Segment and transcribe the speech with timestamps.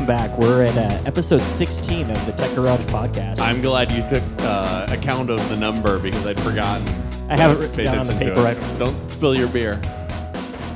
[0.00, 0.38] and welcome back.
[0.38, 3.40] We're at uh, episode 16 of the Tech Garage podcast.
[3.40, 6.86] I'm glad you took uh, account of the number because I'd forgotten.
[7.28, 8.36] I have it written Pay down on the paper.
[8.36, 8.42] to.
[8.42, 8.78] Right.
[8.78, 9.80] Don't spill your beer.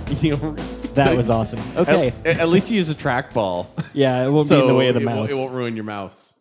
[0.94, 1.60] That was awesome.
[1.76, 2.12] Okay.
[2.24, 3.66] At, at least you use a trackball.
[3.94, 5.30] Yeah, it won't be in the way of the it won't- mouse.
[5.30, 6.34] It won't ruin your mouse.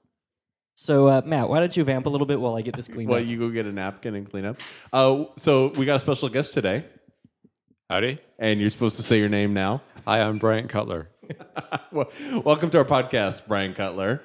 [0.75, 3.09] So, uh, Matt, why don't you vamp a little bit while I get this cleaned
[3.09, 3.23] Well, up?
[3.23, 4.57] Well, you go get a napkin and clean up.
[4.91, 6.85] Uh, so we got a special guest today,
[7.89, 8.17] Howdy.
[8.39, 9.81] and you're supposed to say your name now.
[10.05, 11.09] Hi, I'm Bryant Cutler.
[11.91, 12.11] well,
[12.43, 14.21] welcome to our podcast, Bryant Cutler.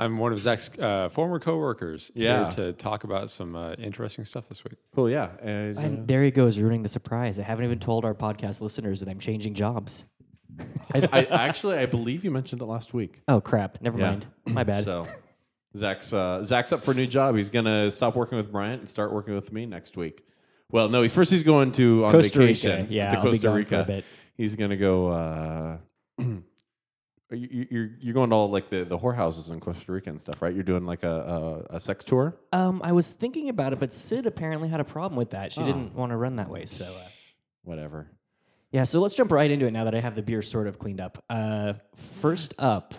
[0.00, 2.52] I'm one of Zach's uh, former coworkers Yeah.
[2.52, 4.74] here to talk about some uh, interesting stuff this week.
[4.94, 5.30] Cool, yeah.
[5.42, 7.40] And, uh, and there he goes, ruining the surprise.
[7.40, 10.04] I haven't even told our podcast listeners that I'm changing jobs.
[10.94, 13.20] I, I actually, I believe you mentioned it last week.
[13.26, 13.80] Oh, crap.
[13.82, 14.10] Never Yeah.
[14.10, 14.26] mind.
[14.46, 14.84] My bad.
[14.84, 15.06] So
[15.76, 17.36] Zach's uh, Zach's up for a new job.
[17.36, 20.24] He's gonna stop working with Bryant and start working with me next week.
[20.70, 22.46] Well, no, he first he's going to on Costa Rica.
[22.52, 23.84] vacation Yeah, to Costa gone a Rica.
[23.86, 24.04] bit.
[24.36, 25.78] He's gonna go.
[27.30, 30.40] You, you're you're going to all like the the whorehouses in Costa Rica and stuff,
[30.40, 30.54] right?
[30.54, 32.34] You're doing like a a, a sex tour.
[32.54, 35.52] Um, I was thinking about it, but Sid apparently had a problem with that.
[35.52, 35.66] She Oh.
[35.66, 36.64] didn't want to run that way.
[36.64, 37.08] So, uh,
[37.64, 38.10] Whatever.
[38.72, 40.78] Yeah, so let's jump right into it now that I have the beer sort of
[40.78, 41.22] cleaned up.
[41.28, 42.94] Uh, first up,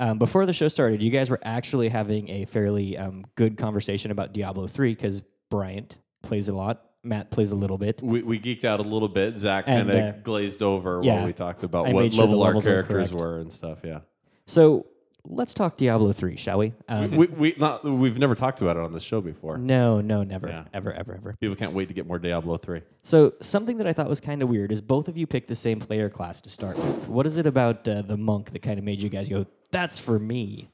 [0.00, 4.10] um, before the show started, you guys were actually having a fairly um, good conversation
[4.10, 8.00] about Diablo 3 because Bryant plays a lot, Matt plays a little bit.
[8.02, 9.38] We, we geeked out a little bit.
[9.38, 12.42] Zach kind of uh, glazed over yeah, while we talked about I what sure level
[12.42, 13.78] our levels were characters were and stuff.
[13.82, 14.00] Yeah.
[14.46, 14.86] So
[15.24, 16.72] let's talk Diablo 3, shall we?
[16.88, 19.58] Um, We, we not we've never talked about it on the show before.
[19.58, 20.64] no, no, never, Yeah.
[20.72, 21.36] ever, ever, ever.
[21.40, 22.82] People can't wait to get more Diablo three.
[23.02, 25.56] So something that I thought was kind of weird is both of you picked the
[25.56, 27.08] same player class to start with.
[27.08, 29.98] What is it about uh, the monk that kind of made you guys go, "That's
[29.98, 30.70] for me"?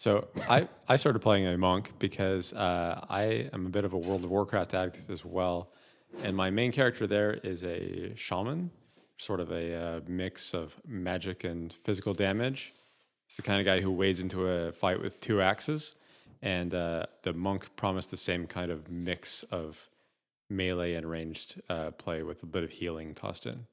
[0.00, 3.98] So I, I started playing a monk because uh, I am a bit of a
[3.98, 5.68] World of Warcraft addict as well.
[6.22, 8.70] And my main character there is a shaman,
[9.18, 12.72] sort of a uh, mix of magic and physical damage.
[13.26, 15.96] It's the kind of guy who wades into a fight with two axes.
[16.40, 19.90] And uh, the monk promised the same kind of mix of
[20.48, 23.66] melee and ranged uh, play with a bit of healing tossed in.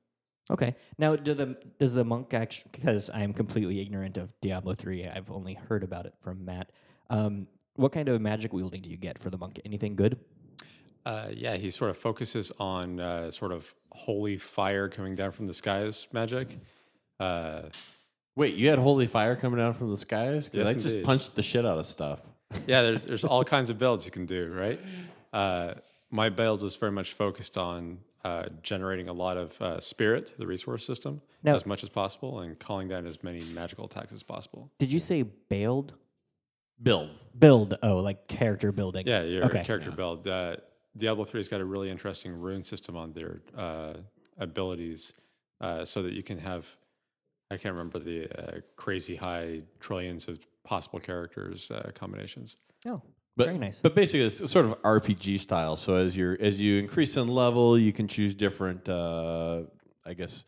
[0.50, 0.75] Okay.
[0.97, 2.69] Now, do the does the monk actually?
[2.72, 5.06] Because I'm completely ignorant of Diablo three.
[5.08, 6.72] I've only heard about it from Matt.
[7.09, 9.59] Um, what kind of magic wielding do you get for the monk?
[9.66, 10.18] Anything good?
[11.06, 15.47] Uh, yeah, he sort of focuses on uh, sort of holy fire coming down from
[15.47, 16.57] the skies magic.
[17.19, 17.63] Uh,
[18.36, 20.47] Wait, you had holy fire coming down from the skies?
[20.47, 21.06] Because Yes, I just indeed.
[21.06, 22.19] punched the shit out of stuff.
[22.68, 24.80] yeah, there's there's all kinds of builds you can do, right?
[25.34, 25.74] Uh,
[26.12, 30.48] my build was very much focused on uh, generating a lot of uh, spirit, the
[30.48, 34.24] resource system, Now- as much as possible, and calling down as many magical attacks as
[34.24, 34.70] possible.
[34.80, 35.94] Did you say bailed?
[36.82, 37.10] Build.
[37.38, 37.78] Build.
[37.82, 39.08] Oh, like character building.
[39.08, 39.64] Yeah, your Okay.
[39.64, 40.28] character build.
[40.28, 40.58] Uh,
[40.96, 43.94] Diablo 3's got a really interesting rune system on their uh,
[44.38, 45.14] abilities
[45.62, 46.68] uh, so that you can have,
[47.50, 52.58] I can't remember the uh, crazy high trillions of possible characters uh, combinations.
[52.86, 53.02] Oh,
[53.38, 53.80] But, very nice.
[53.80, 55.75] But basically, it's sort of RPG style.
[55.75, 59.62] So as you as you increase in level, you can choose different, uh,
[60.03, 60.44] I guess,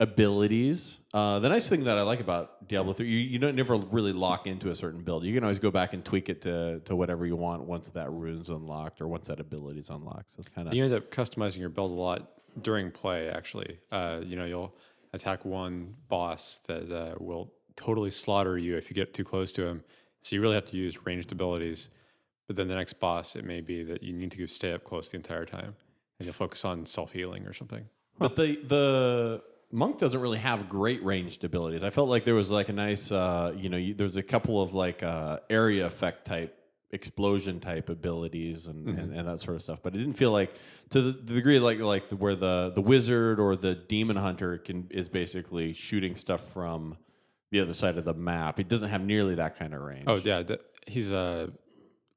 [0.00, 1.00] abilities.
[1.12, 4.14] Uh, the nice thing that I like about Diablo three, you, you don't never really
[4.14, 5.24] lock into a certain build.
[5.24, 8.10] You can always go back and tweak it to to whatever you want once that
[8.10, 10.34] rune's unlocked or once that ability's unlocked.
[10.34, 12.32] So it's kind of You end up customizing your build a lot
[12.62, 13.78] during play, actually.
[13.90, 14.74] Uh, you know, you'll
[15.12, 19.66] attack one boss that uh, will totally slaughter you if you get too close to
[19.66, 19.84] him.
[20.22, 21.90] So you really have to use ranged abilities.
[22.46, 25.08] But then the next boss, it may be that you need to stay up close
[25.10, 25.74] the entire time.
[26.18, 27.88] And you'll focus on self healing or something.
[28.18, 31.82] But the the monk doesn't really have great ranged abilities.
[31.82, 34.60] I felt like there was like a nice, uh, you know, you, there's a couple
[34.60, 36.58] of like uh, area effect type
[36.90, 39.78] explosion type abilities and, and, and that sort of stuff.
[39.82, 40.54] But it didn't feel like
[40.90, 44.58] to the, the degree like like the, where the the wizard or the demon hunter
[44.58, 46.98] can is basically shooting stuff from
[47.50, 48.58] the other side of the map.
[48.58, 50.04] He doesn't have nearly that kind of range.
[50.06, 50.42] Oh, yeah.
[50.42, 51.50] th- he's a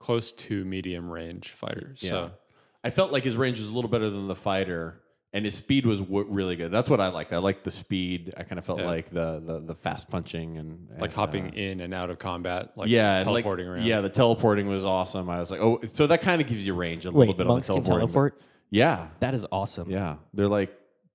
[0.06, 1.94] close to medium range fighter.
[1.96, 2.32] So
[2.84, 5.02] I felt like his range was a little better than the fighter,
[5.34, 6.72] and his speed was w- really good.
[6.72, 7.34] That's what I liked.
[7.34, 8.34] I liked the speed.
[8.38, 8.86] I kind of felt Yeah.
[8.86, 12.72] like the, the the fast punching and, like hopping uh, in and out of combat,
[12.76, 13.84] like yeah, and, like, teleporting around.
[13.86, 15.30] Yeah, the teleporting was awesome.
[15.30, 17.48] I was like, oh, so that kind of gives you range a Wait, little bit
[17.48, 18.08] monks on the teleporting.
[18.08, 18.42] but- teleport.
[18.70, 19.90] Yeah, That is awesome.
[19.90, 20.72] yeah, they're like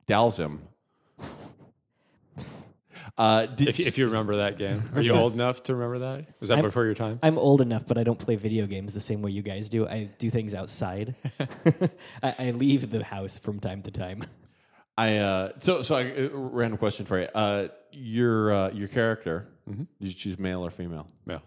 [0.09, 0.59] Dhalsim.
[3.21, 6.27] Uh, did If, if you remember that game, are you old enough to remember that?
[6.41, 7.19] Was that I'm- before your time?
[7.23, 9.87] I'm old enough, but I don't play video games the same way you guys do.
[9.87, 11.15] I do things outside.
[12.23, 14.25] I, I leave the house from time to time.
[14.97, 17.27] I uh, so so I, uh, random question for you.
[17.35, 19.83] Uh, your uh, your character, Mm-hmm.
[20.01, 21.07] did you choose male or female?
[21.27, 21.39] Yeah.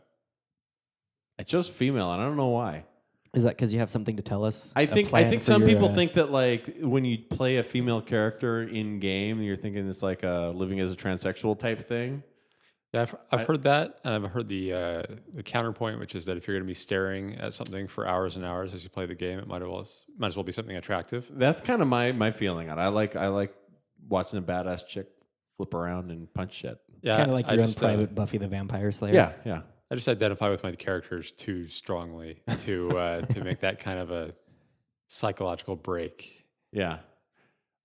[1.40, 2.86] I chose female, and I don't know why.
[3.34, 4.72] Is that because you have something to tell us?
[4.76, 7.58] I A think I think some your, people uh, think that like when you play
[7.58, 11.88] a female character in game, you're thinking it's like uh, living as a transsexual type
[11.88, 12.22] thing.
[12.94, 15.04] Yeah, I've, I've heard that, and I've heard the uh,
[15.34, 18.36] the counterpoint, which is that if you're going to be staring at something for hours
[18.36, 20.52] and hours as you play the game, it might as well might as well be
[20.52, 21.28] something attractive.
[21.34, 22.82] That's kind of my my feeling on it.
[22.84, 23.56] I like I like
[24.08, 25.08] watching a badass chick
[25.58, 26.78] flip around and punch shit.
[27.02, 29.16] Yeah, kind of like I your own just, uh, private Buffy the Vampire Slayer.
[29.16, 29.62] Yeah, yeah.
[29.94, 34.10] I just identify with my characters too strongly to uh, to make that kind of
[34.10, 34.34] a
[35.08, 36.44] psychological break.
[36.72, 36.98] Yeah.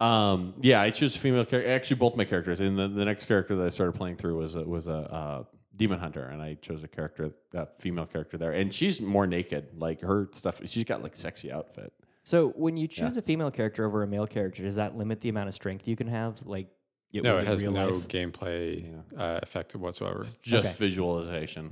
[0.01, 1.71] Um, yeah, I choose female character.
[1.71, 2.61] Actually, both my characters.
[2.61, 5.45] And the, the next character that I started playing through was a, was a uh,
[5.77, 9.67] demon hunter, and I chose a character, that female character there, and she's more naked.
[9.77, 11.93] Like her stuff, she's got like sexy outfit.
[12.23, 15.29] So when you choose a female character over a male character, does that limit the
[15.29, 16.41] amount of strength you can have?
[16.47, 16.69] Like,
[17.13, 18.09] it No, it has no life?
[18.09, 20.25] gameplay uh, effect whatsoever.
[20.43, 20.75] Just Okay.
[20.79, 21.71] visualization.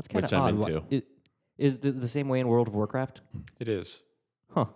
[0.00, 0.58] That's kind which of I'm odd.
[0.70, 0.96] Wha- into.
[0.96, 1.02] i-
[1.58, 3.20] Is the, the same way in World of Warcraft?
[3.58, 4.02] It is.
[4.50, 4.66] Huh.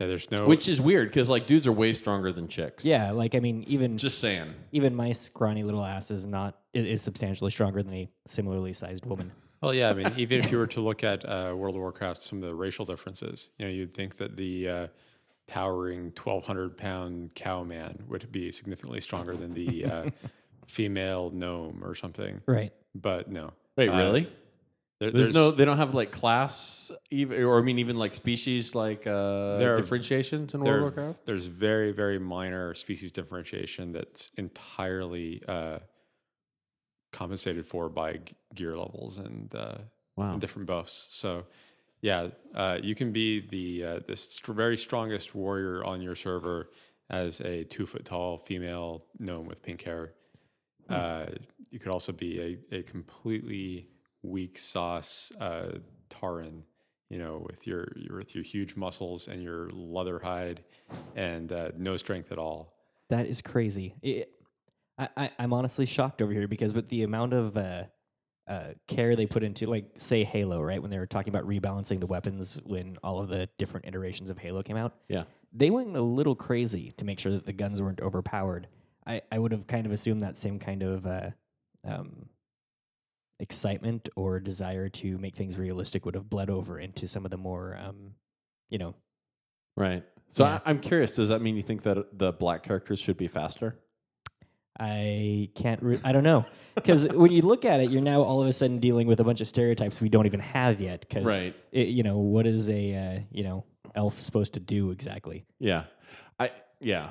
[0.00, 0.46] Yeah, there's no.
[0.46, 2.84] Which is weird because like dudes are way stronger than chicks.
[2.84, 4.54] Yeah, like I mean, even Just saying.
[4.72, 9.04] even my scrawny little ass is not is, is substantially stronger than a similarly sized
[9.06, 9.30] woman.
[9.60, 12.20] Well, yeah, I mean, even if you were to look at uh, World of Warcraft,
[12.22, 14.86] some of the racial differences, you know, you'd think that the uh,
[15.46, 20.10] towering 1,200 pound cow man would be significantly stronger than the uh,
[20.66, 22.40] female gnome or something.
[22.46, 22.72] Right.
[22.94, 23.52] But no.
[23.76, 24.32] Wait, Uh, really?
[25.02, 25.50] There, There's, no.
[25.50, 29.74] They don't have like class, even, or I mean, even like species like uh, There
[29.74, 31.26] are- differentiations in World of Warcraft.
[31.26, 35.80] There's very, very minor species differentiation that's entirely uh,
[37.12, 39.78] compensated for by g- gear levels and, uh,
[40.16, 40.32] Wow.
[40.32, 41.08] and different buffs.
[41.10, 41.46] So,
[42.00, 46.70] yeah, uh, you can be the uh, the st- very strongest warrior on your server
[47.10, 50.12] as a two foot tall female gnome with pink hair.
[50.88, 51.26] Uh,
[51.70, 53.88] you could also be a, a completely
[54.22, 55.72] weak sauce uh,
[56.10, 56.62] Tauren,
[57.10, 60.62] you know, with your, your with your huge muscles and your leather hide
[61.16, 62.74] and uh, no strength at all.
[63.10, 63.94] That is crazy.
[64.02, 64.30] It,
[64.98, 67.84] I, I, I'm honestly shocked over here because with the amount of uh,
[68.48, 70.80] uh, care they put into, like, say Halo, right?
[70.80, 74.38] When they were talking about rebalancing the weapons when all of the different iterations of
[74.38, 75.24] Halo came out, Yeah.
[75.52, 78.68] they went a little crazy to make sure that the guns weren't overpowered.
[79.06, 81.30] I, I would have kind of assumed that same kind of uh,
[81.84, 82.26] um,
[83.42, 87.36] excitement or desire to make things realistic would have bled over into some of the
[87.36, 88.14] more, um,
[88.70, 88.94] you know,
[89.76, 90.04] Right.
[90.32, 90.60] So Yeah.
[90.64, 91.14] I, I'm curious.
[91.16, 93.76] Does that mean you think that the black characters should be faster?
[94.78, 95.82] I can't.
[95.82, 98.52] Re- I don't know because when you look at it, you're now all of a
[98.52, 101.00] sudden dealing with a bunch of stereotypes we don't even have yet.
[101.00, 101.54] Because Right.
[101.72, 105.44] you know what is a uh, you know elf supposed to do exactly?
[105.58, 105.84] Yeah.
[106.40, 106.50] I
[106.80, 107.10] yeah.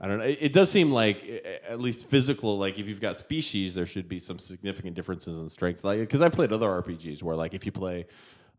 [0.00, 0.24] I don't know.
[0.24, 1.24] It, does seem like
[1.66, 2.58] at least physical.
[2.58, 5.82] Like if you've got species, there should be some significant differences in strengths.
[5.82, 8.06] Like because I've played other RPGs where like if you play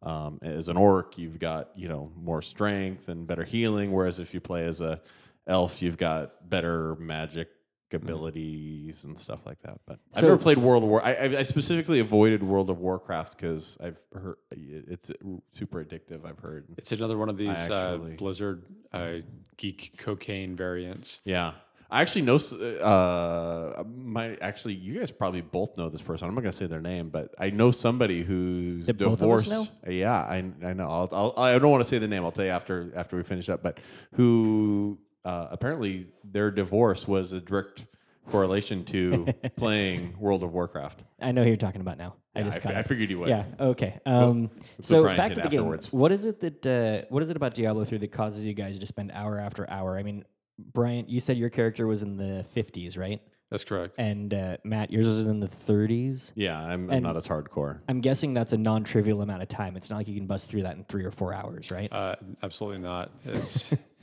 [0.01, 3.91] um, as an orc, you've got you know more strength and better healing.
[3.91, 5.01] Whereas if you play as a
[5.45, 7.49] elf, you've got better magic
[7.93, 9.79] abilities and stuff like that.
[9.85, 11.01] But I've So- never played World of War.
[11.03, 15.11] I, I I specifically avoided World of Warcraft because I've heard it's
[15.53, 16.25] super addictive.
[16.25, 16.65] I've heard.
[16.77, 19.13] It's another one of these uh, actually- Blizzard uh,
[19.57, 21.21] geek cocaine variants.
[21.25, 21.53] Yeah.
[21.91, 26.27] I actually know, s- uh, my actually, you guys probably both know this person.
[26.27, 29.43] I'm not gonna say their name, but I know somebody who's That both of us
[29.43, 29.71] divorced.
[29.87, 30.89] Yeah, I, I know.
[30.89, 32.23] I'll, I'll, I don't want to say the name.
[32.25, 33.61] I'll tell you after after we finish up.
[33.61, 33.79] But
[34.13, 37.85] who uh, apparently their divorce was a direct
[38.29, 39.27] correlation to
[39.57, 41.03] playing World of Warcraft.
[41.21, 42.15] I know who you're talking about now.
[42.35, 43.29] I Yeah, just I, got fi- I figured you would.
[43.29, 43.45] Yeah.
[43.59, 43.99] Okay.
[44.05, 45.59] Um, the so back to the game.
[45.61, 45.91] afterwards.
[45.91, 48.79] What is it that uh, what is it about Diablo three that causes you guys
[48.79, 49.97] to spend hour after hour?
[49.97, 50.25] I mean,
[50.57, 53.21] Bryant, you said your character was in the 50s, right?
[53.51, 53.95] That's correct.
[53.99, 56.31] And uh, Matt, yours was in the 30s.
[56.35, 57.79] Yeah, I'm, I'm not as hardcore.
[57.87, 59.77] I'm guessing that's a non-trivial amount of time.
[59.77, 61.91] It's not like you can bust through that in three or four hours, right?
[61.93, 63.11] Uh, absolutely not.
[63.23, 63.71] It's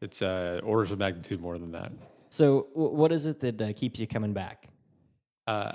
[0.00, 1.92] it's uh, orders of magnitude more than that.
[2.30, 4.68] so, w- what is it that uh, keeps you coming back?
[5.46, 5.72] Uh,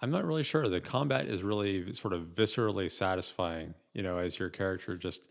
[0.00, 0.68] I'm not really sure.
[0.68, 3.74] The combat is really sort of viscerally satisfying.
[3.94, 5.28] You know, as your character just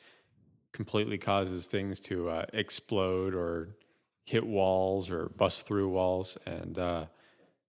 [0.74, 3.75] completely causes things to uh, explode or
[4.25, 7.06] hit walls or bust through walls, and uh,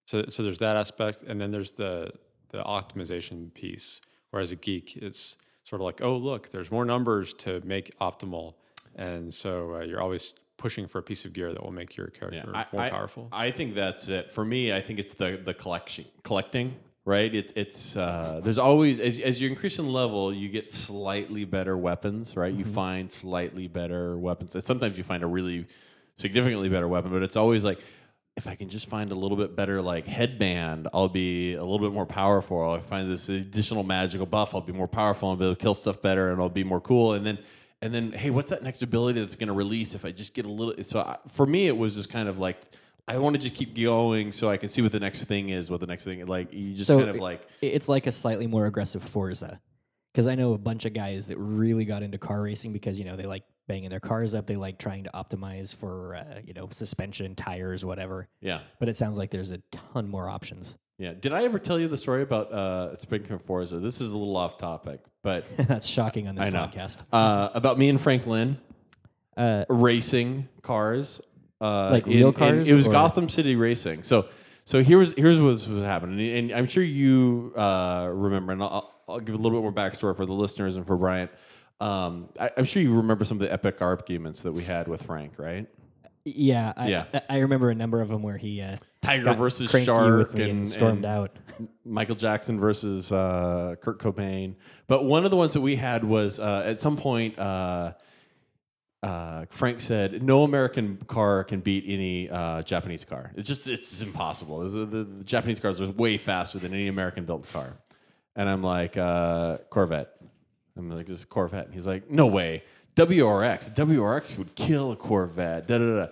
[0.06, 2.10] so so there's that aspect, and then there's the
[2.50, 4.00] the optimization piece.
[4.30, 7.96] Where as a geek, it's sort of like, oh look, there's more numbers to make
[7.98, 8.54] optimal,
[8.96, 12.08] and so uh, you're always pushing for a piece of gear that will make your
[12.08, 13.28] character I, more I- powerful.
[13.32, 14.72] I think that's it for me.
[14.72, 16.76] I think it's the the collection collecting.
[17.04, 21.46] Right, it, it's uh, there's always as, as you increase in level, you get slightly
[21.46, 22.36] better weapons.
[22.36, 24.54] Right, you find slightly better weapons.
[24.62, 25.66] Sometimes you find a really
[26.18, 27.80] significantly better weapon, but it's always like
[28.36, 31.78] if I can just find a little bit better like headband, I'll be a little
[31.78, 32.62] bit more powerful.
[32.62, 35.30] I'll find this additional magical buff, I'll be more powerful.
[35.30, 37.14] I'll be able to kill stuff better, and I'll be more cool.
[37.14, 37.38] And then
[37.80, 40.46] and then hey, what's that next ability that's going to release if I just get
[40.46, 40.82] a little?
[40.84, 42.60] So I, for me, it was just kind of like
[43.06, 45.70] I want to just keep going so I can see what the next thing is.
[45.70, 48.46] What the next thing like you just So kind of like It's like a slightly
[48.46, 49.60] more aggressive Forza.
[50.12, 53.04] Because I know a bunch of guys that really got into car racing because you
[53.04, 54.46] know they like banging their cars up.
[54.46, 58.28] They like trying to optimize for uh, you know suspension, tires, whatever.
[58.40, 58.60] yeah.
[58.80, 59.58] But it sounds like there's a
[59.92, 60.74] ton more options.
[60.98, 61.14] Yeah.
[61.14, 63.78] Did I ever tell you the story about uh speaking of Forza?
[63.78, 66.66] This is a little off topic, but That's shocking on this I know.
[66.66, 67.02] podcast.
[67.12, 68.58] uh about me and Frank Lynn
[69.36, 71.20] Uh, racing cars.
[71.60, 74.02] Uh Like real in- cars it was or- Gotham City Racing.
[74.02, 74.26] So
[74.64, 79.18] so here's here's what was happening, and I'm sure you uh, remember, and I'll, I'll
[79.18, 81.30] give a little bit more backstory for the listeners and for Bryant.
[81.80, 85.04] Um, I, I'm sure you remember some of the epic arguments that we had with
[85.04, 85.66] Frank, right?
[86.24, 87.04] Yeah, I, Yeah.
[87.14, 90.70] I, I remember a number of them where he uh, Tiger versus Shark and, and-
[90.70, 91.36] stormed and- out.
[91.84, 94.54] Michael Jackson versus uh, Kurt Cobain.
[94.86, 97.94] But one of the ones that we had was uh, at some point, uh,
[99.02, 103.32] uh, Frank said, "No American car can beat any uh, Japanese car.
[103.36, 104.62] It's just it's just impossible.
[104.66, 107.76] It's- the, the, Japanese cars are way faster than any American built car."
[108.36, 110.10] And I'm like, uh, "Corvette."
[110.76, 112.62] I'm like, "This is Corvette." And he's like, "No way,
[112.98, 113.74] WRX.
[113.74, 116.06] WRX would kill a Corvette." Da da da.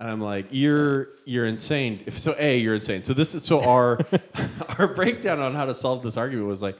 [0.00, 3.04] And I'm like, "You're you're insane." If so, a you're insane.
[3.04, 4.00] So this is so our
[4.78, 6.76] our breakdown on how to solve this argument was like,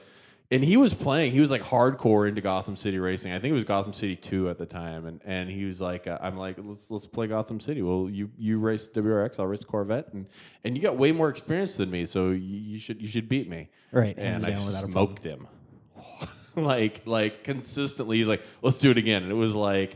[0.51, 1.31] and he was playing.
[1.31, 3.31] He was like hardcore into Gotham City racing.
[3.31, 6.07] I think it was Gotham City two at the time, and and he was like,
[6.07, 7.81] uh, I'm like, let's let's play Gotham City.
[7.81, 10.27] Well, you you race WRX, I'll race Corvette, and
[10.65, 13.49] and you got way more experience than me, so you, you should you should beat
[13.49, 13.69] me.
[13.93, 15.47] Right, and I down without a smoked him.
[16.63, 19.95] like like consistently, he's like, let's do it again, and it was like.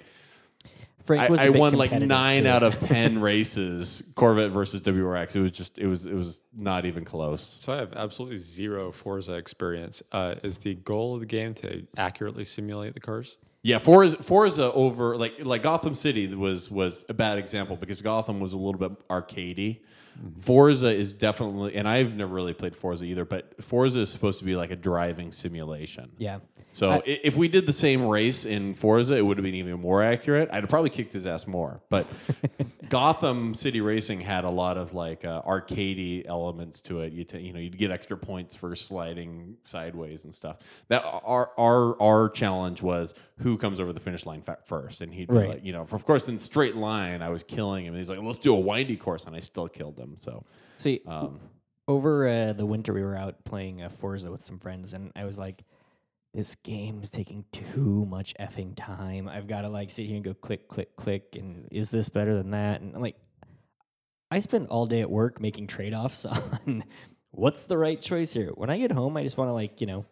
[1.06, 2.50] Frank I, was a I bit won like nine too.
[2.50, 5.38] out of ten races Corvette versus WRX.
[5.38, 7.56] It was just it was it was not even close.
[7.60, 10.04] So I have absolutely zero Forza experience.
[10.12, 13.38] Uh, is the goal of the game to accurately simulate the cars?
[13.64, 18.42] Yeah, Forza, Forza over like like Gotham City was was a bad example because Gotham
[18.42, 19.80] was a little bit arcadey.
[20.42, 24.46] Forza is definitely, and I've never really played Forza either, but Forza is supposed to
[24.46, 26.12] be like a driving simulation.
[26.18, 26.40] Yeah.
[26.72, 29.80] So I- if we did the same race in Forza, it would have been even
[29.80, 30.50] more accurate.
[30.52, 31.82] I'd have probably kicked his ass more.
[31.90, 32.06] But
[32.90, 37.12] Gotham City Racing had a lot of like uh, arcadey elements to it.
[37.14, 40.58] You t- you know you'd get extra points for sliding sideways and stuff.
[40.88, 45.28] That our our our challenge was who comes over the finish line first, and he'd
[45.28, 45.50] be Right.
[45.50, 47.94] like, you know, of course in straight line I was killing him.
[47.94, 50.07] And he's like, let's do a windy course, and I still killed him.
[50.20, 50.44] So
[50.78, 51.40] See, um,
[51.88, 55.26] over uh, the winter we were out playing uh, Forza with some friends, and I
[55.26, 55.64] was like,
[56.34, 59.28] "This game is taking too much effing time.
[59.28, 62.36] I've got to like sit here and go click, click, click, and is this better
[62.36, 63.16] than that?" And I'm like,
[64.30, 66.84] I spend all day at work making trade offs on
[67.32, 68.52] what's the right choice here.
[68.56, 70.06] When I get home, I just want to like you know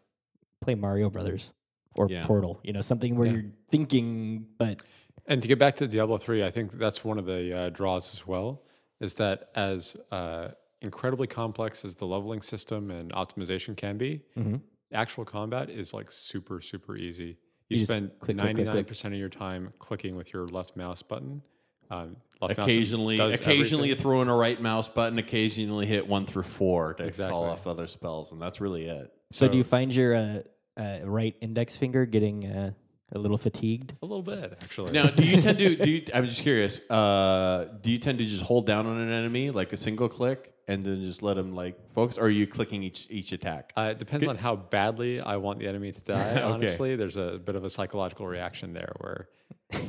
[0.62, 1.52] play Mario Brothers
[1.96, 2.24] or Yeah.
[2.24, 2.60] Portal.
[2.64, 3.34] You know, something where Yeah.
[3.34, 4.82] you're thinking, but
[5.28, 8.14] And to get back to Diablo 3, I think that's one of the uh, draws
[8.14, 8.62] as well,
[9.00, 10.50] is that as uh,
[10.82, 14.62] incredibly complex as the leveling system and optimization can be, Mhm.
[14.94, 17.38] actual combat is like super, super easy.
[17.70, 19.14] You, You spend click, click, click, 99% click.
[19.14, 21.42] of your time clicking with your left mouse button.
[21.90, 24.02] Um, left occasionally, does occasionally you everything.
[24.04, 25.18] throw in a right mouse button.
[25.20, 27.32] Occasionally hit one through four to Exactly.
[27.32, 29.12] call off other spells, and that's really it.
[29.32, 30.42] so, do you find your uh,
[30.78, 32.72] uh, right index finger getting uh,
[33.12, 33.94] a little fatigued?
[34.02, 34.92] A little bit, actually.
[34.92, 35.76] Now, do you tend to?
[35.76, 36.90] Do you, I'm just curious.
[36.90, 40.54] Uh, do you tend to just hold down on an enemy like a single click
[40.68, 43.72] and then just let them like focus, or are you clicking each each attack?
[43.78, 46.32] Uh, it depends on how badly I want the enemy to die.
[46.32, 46.42] Okay.
[46.42, 49.30] Honestly, there's a bit of a psychological reaction there where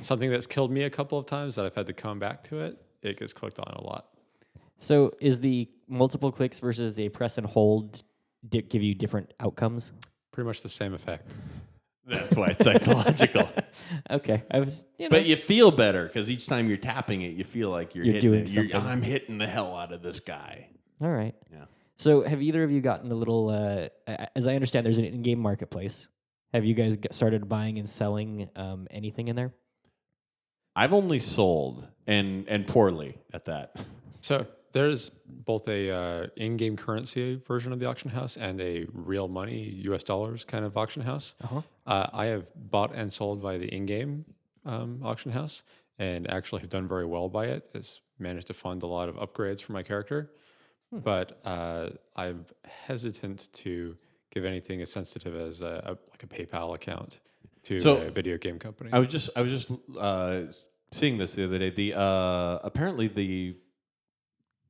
[0.03, 2.61] something that's killed me a couple of times that I've had to come back to
[2.61, 4.09] it, it gets clicked on a lot.
[4.79, 8.03] So is the multiple clicks versus the press and hold
[8.47, 9.93] di- give you different outcomes?
[10.33, 11.35] Pretty much the same effect.
[12.07, 13.49] That's why it's psychological.
[14.11, 17.35] Okay, I was, you know, but you feel better because each time you're tapping it,
[17.35, 18.55] you feel like you're, You're hitting doing it.
[18.55, 18.89] You're- something.
[18.91, 20.69] I'm hitting the hell out of this guy.
[21.01, 21.35] all right.
[21.53, 21.65] Yeah.
[21.97, 23.49] So have either of you gotten a little?
[23.51, 26.09] Uh, a- as I understand, there's an in-game marketplace.
[26.55, 29.53] Have you guys g- started buying and selling um, anything in there?
[30.75, 33.77] I've only sold and and poorly at that.
[34.21, 34.47] So
[34.77, 39.59] there's both a uh, in-game currency version of the auction house and a real money
[39.85, 40.03] U.S.
[40.03, 41.35] dollars kind of auction house.
[41.43, 41.63] Uh-huh.
[41.87, 44.27] Uh, I have bought and sold by the in-game
[44.67, 45.63] um, auction house,
[45.99, 47.71] and actually have done very well by it.
[47.73, 50.31] Has managed to fund a lot of upgrades for my character,
[50.93, 52.45] but uh, I'm
[52.87, 53.97] hesitant to
[54.31, 57.21] give anything as sensitive as a, a like a PayPal account
[57.63, 58.91] to So- a video game company.
[58.93, 60.43] I was just I was just uh,
[60.93, 61.71] seeing this the other day.
[61.71, 63.57] The uh, apparently the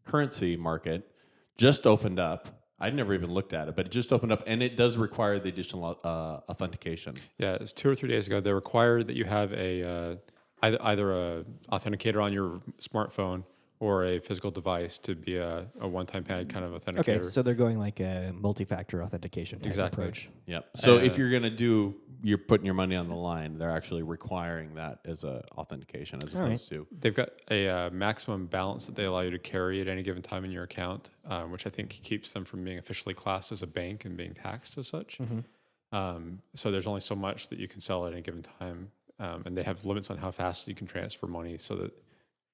[0.06, 1.10] currency market
[1.56, 2.48] just opened up.
[2.78, 5.38] I'd never even looked at it, but it just opened up, and it does require
[5.38, 7.14] the additional uh, authentication.
[7.38, 8.40] Yeah, it's two or three days ago.
[8.40, 10.16] They required that you have a uh,
[10.62, 13.44] either either a authenticator on your smartphone
[13.78, 16.98] or a physical device to be a, a one-time pad kind of authenticator.
[17.18, 20.04] Okay, so they're going like a multi-factor authentication type Exactly.
[20.04, 20.28] approach.
[20.46, 20.70] Yep.
[20.76, 23.58] So Uh, if you're gonna do, you're putting your money on the line.
[23.58, 26.46] They're actually requiring that as a authentication, as All right.
[26.48, 26.86] opposed to.
[27.00, 30.22] They've got a uh, maximum balance that they allow you to carry at any given
[30.22, 33.62] time in your account, um, which I think keeps them from being officially classed as
[33.62, 35.18] a bank and being taxed as such.
[35.92, 38.90] Um, so there's only so much that you can sell at any given time,
[39.20, 42.05] um, and they have limits on how fast you can transfer money, so that you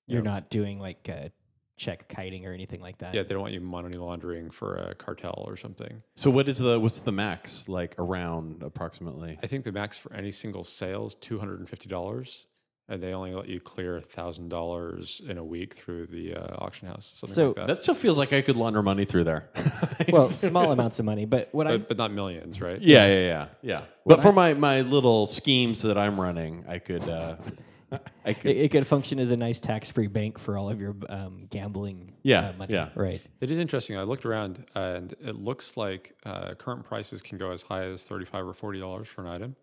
[0.07, 1.29] You're know, not doing like uh,
[1.77, 3.15] check kiting or anything like that.
[3.15, 6.03] Yeah, they don't want you money laundering for a cartel or something.
[6.15, 9.39] So what is the what's the max like around approximately?
[9.43, 12.47] I think the max for any single sale is two hundred and fifty dollars,
[12.89, 16.89] and they only let you clear thousand dollars in a week through the uh, auction
[16.89, 17.67] house, something So like that.
[17.69, 19.51] That still feels like I could launder money through there.
[20.11, 22.83] Well, small amounts of money, but what I but, but not millions, right?
[22.83, 23.83] yeah, yeah, yeah, yeah.
[24.05, 27.09] But for my my little schemes that I'm running, I could.
[27.09, 27.37] Uh,
[28.25, 28.51] I could.
[28.51, 32.13] it, it could function as a nice tax-free bank for all of your um, gambling.
[32.23, 32.75] Yeah, uh, money.
[32.75, 32.91] yeah.
[32.95, 33.21] Right.
[33.41, 33.99] It is interesting.
[33.99, 38.03] I looked around, and it looks like uh, current prices can go as high as
[38.05, 39.57] thirty-five or forty dollars for an item,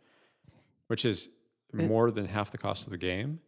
[0.87, 1.29] which is
[1.73, 3.39] more than half the cost of the game,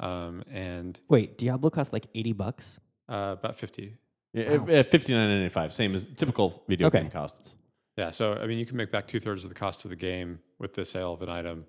[0.00, 2.80] um, and Wait, Diablo costs like eighty bucks.
[3.08, 3.94] uh, about fifty.
[4.32, 7.00] Yeah, At fifty nine ninety five, same as typical video Okay.
[7.00, 7.54] game costs.
[7.96, 9.96] Yeah, so I mean, you can make back two thirds of the cost of the
[9.96, 11.64] game with the sale of an item,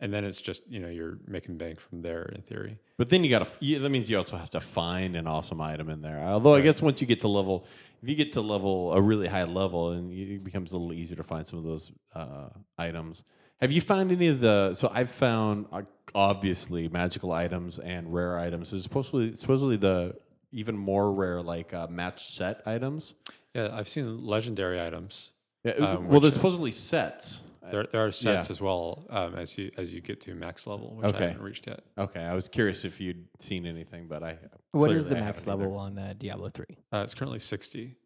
[0.00, 2.78] and then it's just you know you're making bank from there in theory.
[2.96, 3.78] But then you got to.
[3.78, 6.20] That means you also have to find an awesome item in there.
[6.20, 7.66] Although I guess once you get to level,
[8.02, 11.16] if you get to level a really high level, and it becomes a little easier
[11.16, 12.48] to find some of those uh,
[12.78, 13.24] items.
[13.60, 14.74] Have you found any of the?
[14.74, 15.82] So I've found uh,
[16.14, 18.70] obviously magical items and rare items.
[18.72, 20.16] There's supposedly supposedly the
[20.52, 23.14] even more rare like uh, match set items.
[23.54, 25.32] Yeah, I've seen legendary items.
[25.64, 27.42] Yeah, Um, well, there's uh, supposedly sets.
[27.70, 28.52] There, there are sets Yeah.
[28.52, 31.24] as well um, as you as you get to max level, which Okay.
[31.24, 31.80] I haven't reached yet.
[31.98, 34.38] Okay, I was curious if you'd seen anything, but I.
[34.72, 35.62] What is the I max haven't either.
[35.70, 36.76] level on uh, Diablo three?
[36.92, 37.96] Uh, it's currently sixty.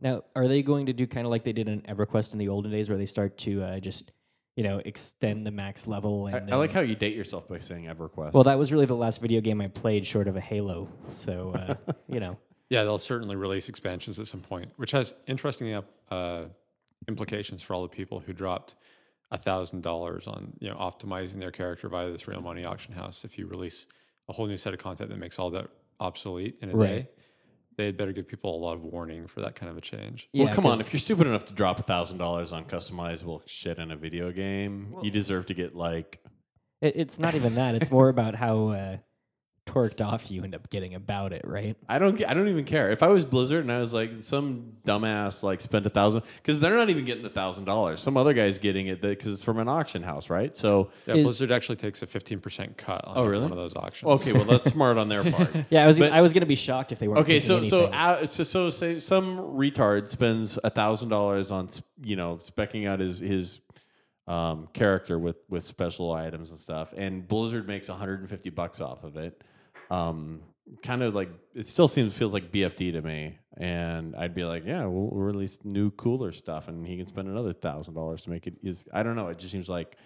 [0.00, 2.48] Now, are they going to do kind of like they did in EverQuest in the
[2.48, 4.12] olden days, where they start to uh, just,
[4.54, 6.28] you know, extend the max level?
[6.28, 8.32] And I, I like how you date yourself by saying EverQuest.
[8.32, 10.88] Well, that was really the last video game I played, short of a Halo.
[11.10, 12.38] So, uh, you know,
[12.70, 16.44] Yeah, they'll certainly release expansions at some point, which has interesting uh,
[17.08, 18.76] implications for all the people who dropped
[19.42, 23.24] thousand dollars on you know optimizing their character via this real money auction house.
[23.24, 23.86] If you release
[24.28, 25.68] a whole new set of content that makes all that
[26.00, 26.88] obsolete in a Right.
[26.88, 27.08] day,
[27.76, 30.28] they had better give people a lot of warning for that kind of a change.
[30.34, 33.90] Well, come on, If you're stupid enough to drop thousand dollars on customizable shit in
[33.90, 36.20] a video game, you deserve to get like.
[36.80, 37.74] it, it's not even that.
[37.74, 38.96] It's more about how uh,
[39.68, 41.76] torqued off you end up getting about it, right?
[41.88, 42.24] I don't.
[42.26, 42.90] I don't even care.
[42.90, 46.58] If I was Blizzard and I was like some dumbass like spent a thousand because
[46.60, 48.00] they're not even getting the thousand dollars.
[48.00, 50.56] Some other guy's getting it because it's from an auction house, right?
[50.56, 53.42] So Yeah, Is- Blizzard actually takes a fifteen percent cut on Oh, really?
[53.42, 54.10] one of those auctions.
[54.12, 55.50] okay, well that's smart on their part.
[55.70, 57.20] Yeah, I was But- I was gonna be shocked if they weren't.
[57.20, 61.68] Okay, so so, uh, so so say some retard spends a thousand dollars on
[62.02, 63.60] you know specking out his his
[64.26, 69.16] um, character with with special items and stuff, and Blizzard makes 150 bucks off of
[69.16, 69.42] it.
[69.90, 70.42] Um,
[70.82, 74.64] kind of like it still seems feels like BFD to me, and I'd be like,
[74.66, 78.30] yeah, we'll, we'll release new cooler stuff, and he can spend another thousand dollars to
[78.30, 78.54] make it.
[78.62, 79.28] Is I don't know.
[79.28, 79.96] It just seems like.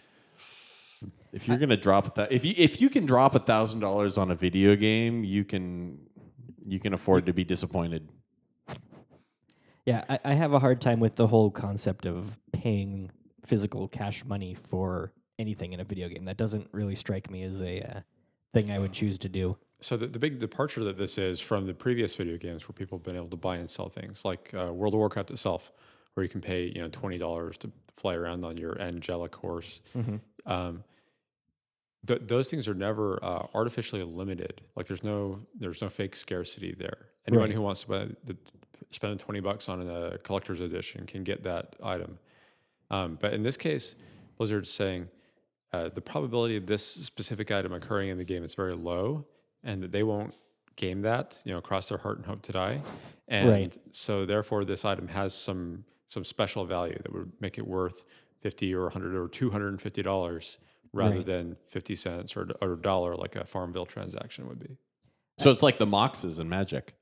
[1.32, 4.30] If you're gonna drop that, if you if you can drop a thousand dollars on
[4.30, 5.98] a video game, you can
[6.64, 8.08] you can afford to be disappointed.
[9.84, 13.10] yeah, I, I have a hard time with the whole concept of paying
[13.46, 16.24] physical cash money for anything in a video game.
[16.24, 18.00] That doesn't really strike me as a uh,
[18.52, 19.56] thing I would choose to do.
[19.82, 22.98] So the, the big departure that this is from the previous video games where people
[22.98, 25.72] have been able to buy and sell things, like uh, World of Warcraft itself,
[26.14, 29.80] where you can pay you know twenty dollars to fly around on your angelic horse.
[30.46, 30.84] Um,
[32.06, 34.60] th- those things are never uh, artificially limited.
[34.76, 37.06] Like there's no there's no fake scarcity there.
[37.26, 37.54] Anyone Right.
[37.54, 38.36] who wants to buy the,
[38.90, 42.18] spend twenty bucks on a collector's edition can get that item.
[42.90, 43.96] Um, but in this case,
[44.38, 45.08] Blizzard's saying
[45.72, 49.24] uh, the probability of this specific item occurring in the game is very low,
[49.64, 50.34] and that they won't
[50.76, 52.80] game that, you know, cross their heart and hope to die.
[53.28, 53.78] And Right.
[53.92, 58.04] so therefore this item has some some special value that would make it worth
[58.40, 60.58] 50 or 100 or 250 dollars
[60.92, 61.26] rather Right.
[61.26, 64.76] than 50 cents or, or a dollar like a Farmville transaction would be.
[65.38, 66.94] So it's like the Moxes in Magic.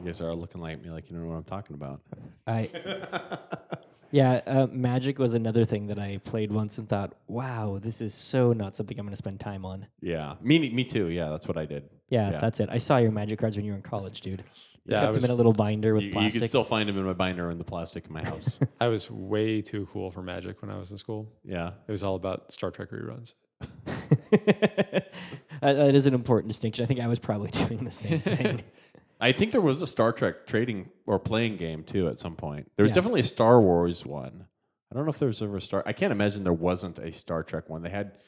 [0.00, 2.00] You guys are looking like me like you don't know what I'm talking about.
[2.48, 2.68] I
[4.12, 8.14] yeah, uh, Magic was another thing that I played once and thought, wow, this is
[8.14, 9.86] so not something I'm going to spend time on.
[10.00, 11.06] Yeah, me me too.
[11.08, 11.88] Yeah, that's what I did.
[12.08, 12.38] Yeah, Yeah.
[12.38, 12.68] that's it.
[12.70, 14.44] I saw your Magic cards when you were in college, dude.
[14.84, 16.88] You Yeah, I kept them in a little binder with You, you can still find
[16.88, 18.60] them in my binder in the plastic in my house.
[18.80, 21.32] I was way too cool for Magic when I was in school.
[21.44, 21.70] yeah.
[21.88, 23.32] It was all about Star Trek reruns.
[24.30, 25.06] that
[25.60, 26.82] that is an important distinction.
[26.84, 28.62] I think I was probably doing the same thing.
[29.22, 32.70] I think there was a Star Trek trading or playing game too at some point.
[32.76, 32.96] There was Yeah.
[32.96, 34.46] definitely a Star Wars one.
[34.90, 35.82] I don't know if there was ever a Star.
[35.86, 37.82] I can't imagine there wasn't a Star Trek one.
[37.82, 38.18] They had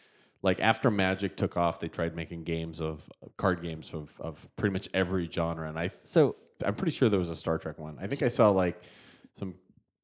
[0.42, 3.02] like after Magic took off, they tried making games of
[3.36, 7.18] card games of of pretty much every genre, and I so I'm pretty sure there
[7.18, 7.98] was a Star Trek one.
[8.00, 8.80] I think I saw like
[9.38, 9.54] some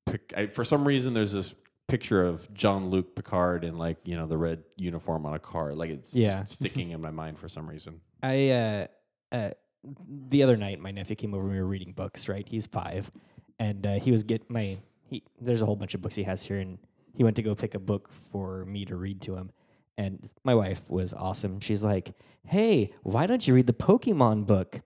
[0.06, 1.54] pic- I, for some reason there's this
[1.88, 5.74] picture of Jean-Luc Picard in like you know the red uniform on a car.
[5.74, 6.40] Like it's Yeah.
[6.40, 8.00] just sticking in my mind for some reason.
[8.22, 8.86] I uh,
[9.32, 9.50] uh,
[9.84, 11.44] the other night my nephew came over.
[11.44, 12.28] and We were reading books.
[12.28, 13.10] Right, he's five,
[13.58, 15.22] and uh, he was get my he.
[15.40, 16.78] There's a whole bunch of books he has here, and
[17.14, 19.50] he went to go pick a book for me to read to him.
[19.98, 21.60] And my wife was awesome.
[21.60, 22.14] She's like,
[22.44, 24.80] "Hey, why don't you read the Pokemon book?"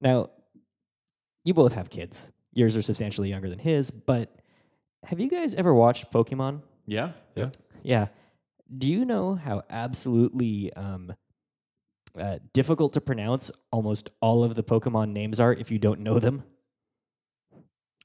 [0.00, 0.30] Now,
[1.44, 2.30] you both have kids.
[2.52, 4.34] Yours are substantially younger than his, but
[5.04, 6.62] have you guys ever watched Pokemon?
[6.86, 7.50] Yeah, Yeah.
[7.82, 8.08] Yeah.
[8.76, 11.12] Do you know how absolutely um,
[12.18, 16.18] uh, difficult to pronounce almost all of the Pokemon names are if you don't know
[16.18, 16.42] them?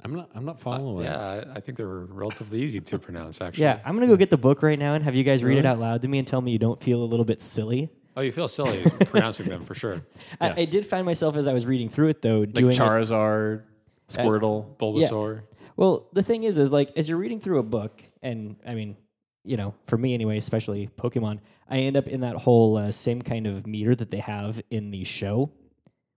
[0.04, 0.30] I'm not.
[0.36, 1.06] I'm not Uh, following.
[1.06, 3.42] yeah, I, I think they were relatively easy to pronounce.
[3.42, 3.64] Actually.
[3.64, 5.66] Yeah, I'm gonna go get the book right now and have you guys read it
[5.66, 7.90] out loud to me and tell me you don't feel a little bit silly.
[8.18, 10.02] Oh, you feel silly pronouncing them for sure.
[10.40, 10.48] Yeah.
[10.58, 12.80] I, I did find myself as I was reading through it though like doing it-
[12.80, 13.64] Charizard,
[14.10, 14.76] Squirtle.
[14.78, 15.42] Bulbasaur.
[15.76, 18.96] Well, the thing is, is like as you're reading through a book, and I mean,
[19.44, 23.22] you know, for me anyway, especially Pokemon, I end up in that whole uh, same
[23.22, 25.52] kind of meter that they have in the show,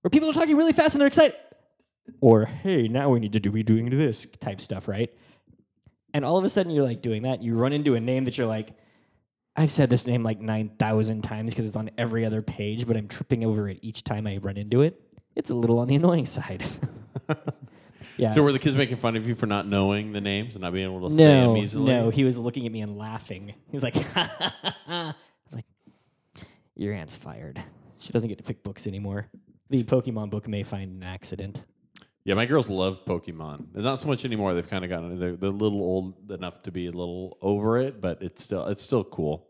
[0.03, 1.37] where people are talking really fast and they're excited,
[2.21, 5.11] or hey, now we need to do be doing this type stuff, right?
[6.15, 8.37] And all of a sudden, you're like doing that, you run into a name that
[8.37, 8.71] you're like,
[9.57, 12.97] I've said this name like nine thousand times because it's on every other page, but
[12.97, 15.01] I'm tripping over it each time I run into it.
[15.35, 16.65] It's a little on the annoying side.
[18.17, 18.31] yeah.
[18.31, 20.73] So were the kids making fun of you for not knowing the names and not
[20.73, 21.93] being able to say them easily?
[21.93, 23.55] no, he was looking at me and laughing.
[23.71, 24.33] He was like, I
[24.89, 25.17] was like,
[26.79, 27.63] your aunt's fired.
[27.99, 29.27] She doesn't get to pick books anymore.
[29.71, 31.63] The Pokemon book may find an accident.
[32.25, 33.67] Yeah, my girls love Pokemon.
[33.75, 34.55] It's not so much anymore.
[34.55, 37.79] They've kind of gotten they're, they're a little old enough to be a little over
[37.79, 39.49] it, but it's still it's still cool.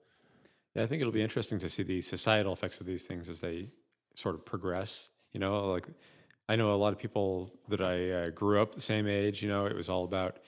[0.75, 3.41] Yeah, I think it'll be interesting to see the societal effects of these things as
[3.41, 3.71] they
[4.15, 5.11] sort of progress.
[5.33, 5.87] You know, like
[6.49, 9.43] I know a lot of people that I uh, grew up the same age.
[9.43, 10.39] You know, it was all about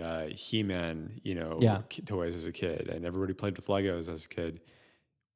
[0.00, 1.20] uh, He-Man.
[1.24, 1.82] You know, Yeah.
[2.06, 4.60] toys as a kid, and everybody played with Legos as a kid.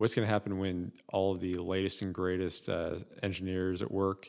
[0.02, 4.28] What's going to happen when all of the latest and greatest uh, engineers at work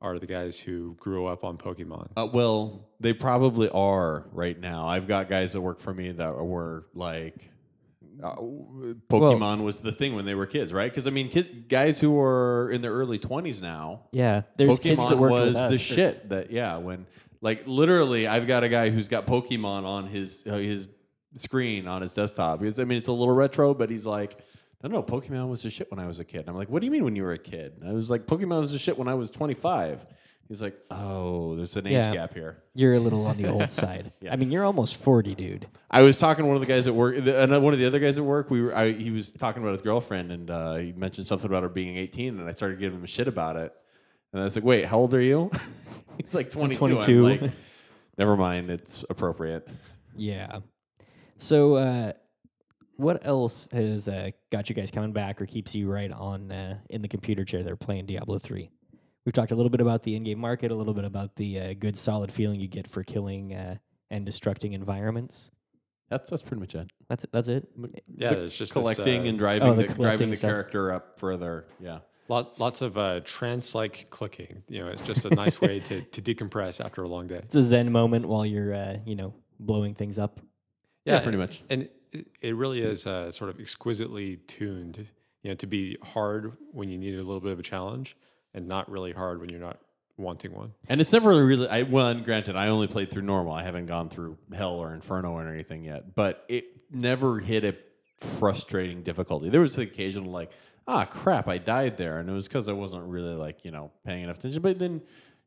[0.00, 2.08] are the guys who grew up on Pokemon?
[2.16, 4.84] Uh, well, they probably are right now.
[4.88, 7.36] I've got guys that work for me that were like,
[8.20, 10.90] uh, Pokemon was the thing when they were kids, right?
[10.90, 14.98] Because I mean, kid, guys who are in their early twenties now, Yeah, there's kids
[14.98, 15.70] that Pokemon work was with us.
[15.70, 16.30] the shit.
[16.30, 17.06] That yeah, when
[17.40, 20.88] like literally, I've got a guy who's got Pokemon on his uh, his
[21.36, 22.58] screen on his desktop.
[22.58, 24.36] Because I mean, it's a little retro, but he's like.
[24.82, 26.40] No, know, Pokemon was the shit when I was a kid.
[26.40, 27.74] And I'm like, what do you mean when you were a kid?
[27.80, 30.04] And I was like, Pokemon was the shit when I was 25.
[30.48, 32.12] He's like, oh, there's an age Yeah.
[32.12, 32.62] gap here.
[32.74, 34.12] You're a little on the old side.
[34.30, 35.66] I mean, you're almost 40, dude.
[35.90, 37.86] I was talking to one of the guys at work, the, another one of the
[37.86, 38.50] other guys at work.
[38.50, 41.62] We were, I, he was talking about his girlfriend, and uh, he mentioned something about
[41.62, 43.72] her being 18, and I started giving him shit about it.
[44.32, 45.50] And I was like, "Wait, how old are you?"
[46.18, 46.78] He's like 22.
[46.78, 47.26] 22.
[47.26, 47.50] I'm like,
[48.18, 49.66] never mind, it's appropriate.
[50.16, 50.58] Yeah.
[51.38, 52.12] So, uh,
[52.96, 56.78] what else has uh, got you guys coming back or keeps you right on uh,
[56.90, 58.70] in the computer chair there playing Diablo 3?
[59.24, 61.60] We've talked a little bit about the in game market, a little bit about the
[61.60, 63.76] uh, good, solid feeling you get for killing uh,
[64.10, 65.50] and destructing environments.
[66.10, 66.90] That's that's pretty much it.
[67.08, 67.32] That's it.
[67.32, 67.68] That's it.
[68.16, 70.48] Yeah, it's just this, collecting uh, and driving Oh, the the, driving the stuff.
[70.50, 71.66] character up further.
[71.80, 72.00] Yeah.
[72.28, 74.62] Lot, lots of uh, trance-like clicking.
[74.68, 77.36] You know, it's just a nice way to, to decompress after a long day.
[77.44, 80.38] It's a zen moment while you're, uh, you know, blowing things up.
[81.04, 81.62] Yeah, pretty much.
[81.70, 81.96] And it,
[82.40, 85.10] it really is uh, sort of exquisitely tuned,
[85.42, 88.16] you know, to be hard when you need a little bit of a challenge,
[88.54, 89.78] and not really hard when you're not
[90.16, 90.72] wanting one.
[90.88, 91.68] And it's never really.
[91.68, 93.52] I well, granted, I only played through normal.
[93.52, 96.14] I haven't gone through hell or inferno or anything yet.
[96.14, 97.76] But it never hit a
[98.38, 99.48] frustrating difficulty.
[99.48, 100.52] There was the occasional like,
[100.86, 103.90] ah, crap, I died there, and it was because I wasn't really like you know
[104.04, 104.62] paying enough attention.
[104.62, 105.02] But then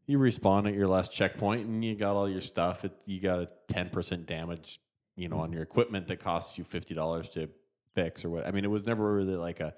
[0.06, 2.86] you respawn at your last checkpoint, and you got all your stuff.
[2.86, 4.80] It, you got a ten percent damage,
[5.16, 7.50] you know, on your equipment that costs you fifty dollars to
[7.94, 8.46] fix or what.
[8.46, 9.74] I mean, it was never really like a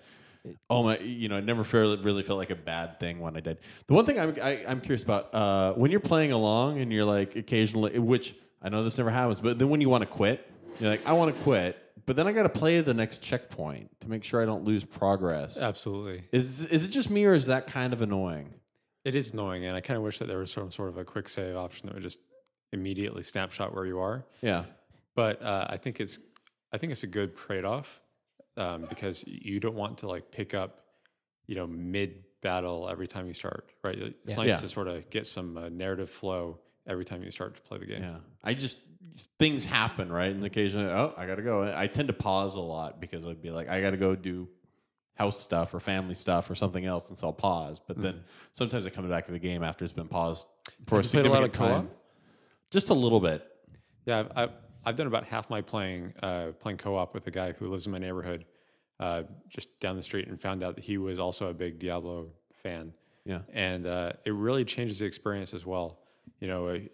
[0.69, 0.97] Oh my!
[0.99, 3.57] You know, it never felt, really felt like a bad thing when I did.
[3.87, 7.05] The one thing I'm I, I'm curious about uh, when you're playing along and you're
[7.05, 10.49] like occasionally, which I know this never happens, but then when you want to quit,
[10.79, 13.89] you're like, I want to quit, but then I got to play the next checkpoint
[14.01, 15.61] to make sure I don't lose progress.
[15.61, 18.53] Absolutely, Is is it just me or is that kind of annoying?
[19.03, 21.05] it is annoying, and I kind of wish that there was some sort of a
[21.05, 22.19] quick save option that would just
[22.73, 24.25] immediately snapshot where you are.
[24.41, 24.65] Yeah.
[25.17, 26.19] But uh, I think it's
[26.71, 27.99] I think it's a good trade off.
[28.55, 30.71] um, because you don't want to like pick up,
[31.45, 33.95] you know, mid battle every time you start, right?
[33.97, 34.35] It's Yeah.
[34.43, 34.55] nice Yeah.
[34.57, 37.85] to sort of get some uh, narrative flow every time you start to play the
[37.85, 38.01] game.
[38.01, 38.79] Yeah, I just
[39.39, 40.31] things happen, right?
[40.31, 41.71] And occasionally, oh, I gotta go.
[41.75, 44.47] I tend to pause a lot because I'd be like, I gotta go do
[45.15, 47.79] house stuff or family stuff or something else, and so I'll pause.
[47.87, 48.23] But then
[48.55, 50.45] sometimes I come back to the game after it's been paused
[50.87, 51.89] for Have a played a significant time.
[52.71, 53.45] Just a little bit.
[54.05, 54.51] Yeah, I've,
[54.87, 57.91] I've, done about half my playing uh, playing co-op with a guy who lives in
[57.91, 58.45] my neighborhood,
[58.99, 62.27] uh, just down the street, and found out that he was also a big Diablo
[62.63, 62.93] fan,
[63.25, 65.99] Yeah, and uh, it really changes the experience as well.
[66.39, 66.89] You know, uh, your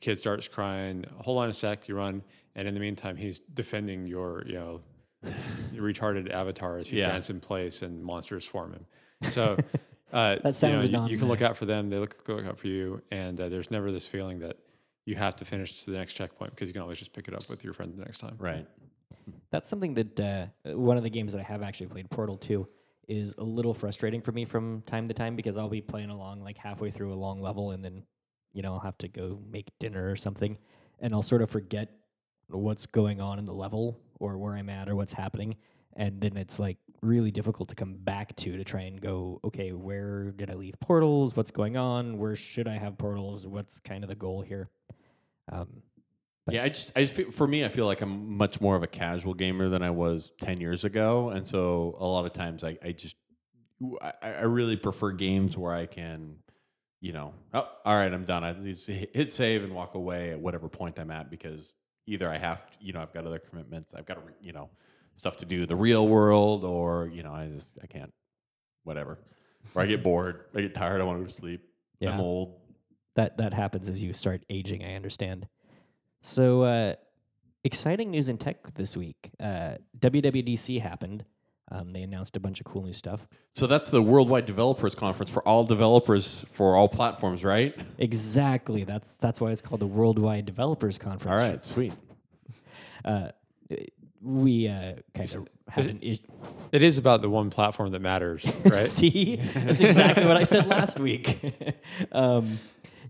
[0.00, 2.22] kid starts crying, hold on a sec, you run,
[2.54, 4.80] and in the meantime, he's defending your you know
[5.74, 7.04] retarded avatar as he Yeah.
[7.04, 8.86] stands in place and monsters swarm him.
[9.30, 9.56] So.
[10.12, 11.88] Uh, That sounds you, know, you, you can look out for them.
[11.88, 14.56] They look, look out for you, and uh, there's never this feeling that
[15.04, 17.34] you have to finish to the next checkpoint because you can always just pick it
[17.34, 18.36] up with your friend the next time.
[18.38, 18.66] right.
[19.50, 22.66] That's something that uh, one of the games that I have actually played, Portal 2,
[23.08, 26.42] is a little frustrating for me from time to time because I'll be playing along
[26.42, 28.04] like halfway through a long level and then,
[28.52, 30.56] you know, I'll have to go make dinner or something
[31.00, 31.90] and I'll sort of forget
[32.48, 35.56] what's going on in the level or where I'm at or what's happening.
[35.96, 39.72] And then it's like really difficult to come back to to try and go, okay,
[39.72, 41.34] where did I leave portals?
[41.34, 42.18] What's going on?
[42.18, 43.46] Where should I have portals?
[43.46, 44.70] What's kind of the goal here?
[45.50, 45.82] Um,
[46.50, 48.82] Yeah, I just, I just feel, for me, I feel like I'm much more of
[48.82, 52.64] a casual gamer than I was ten years ago, and so a lot of times
[52.64, 53.16] I, I just,
[54.00, 56.36] I, I really prefer games where I can,
[57.00, 58.44] you know, oh, all right, I'm done.
[58.44, 61.72] I just hit save and walk away at whatever point I'm at because
[62.06, 64.70] either I have, you know, I've got other commitments, I've got, to, you know,
[65.16, 68.12] stuff to do in the real world, or you know, I just, I can't,
[68.84, 69.18] whatever.
[69.74, 71.60] Or I get bored, I get tired, I want to go to sleep.
[72.00, 72.14] Yeah.
[72.14, 72.59] I'm old.
[73.16, 74.84] That that happens as you start aging.
[74.84, 75.48] I understand.
[76.20, 76.94] So uh,
[77.64, 79.30] exciting news in tech this week.
[79.38, 81.24] Uh, WWDC happened.
[81.72, 83.28] Um, they announced a bunch of cool new stuff.
[83.54, 87.76] So that's the Worldwide Developers Conference for all developers for all platforms, right?
[87.98, 88.82] Exactly.
[88.82, 91.40] That's that's why it's called the Worldwide Developers Conference.
[91.40, 91.92] right, sweet.
[93.02, 93.30] Uh,
[94.20, 96.20] we uh, kind of had an issue.
[96.72, 98.74] It is about the one platform that matters, right?
[98.74, 101.38] See, that's exactly what I said last week.
[102.12, 102.58] um,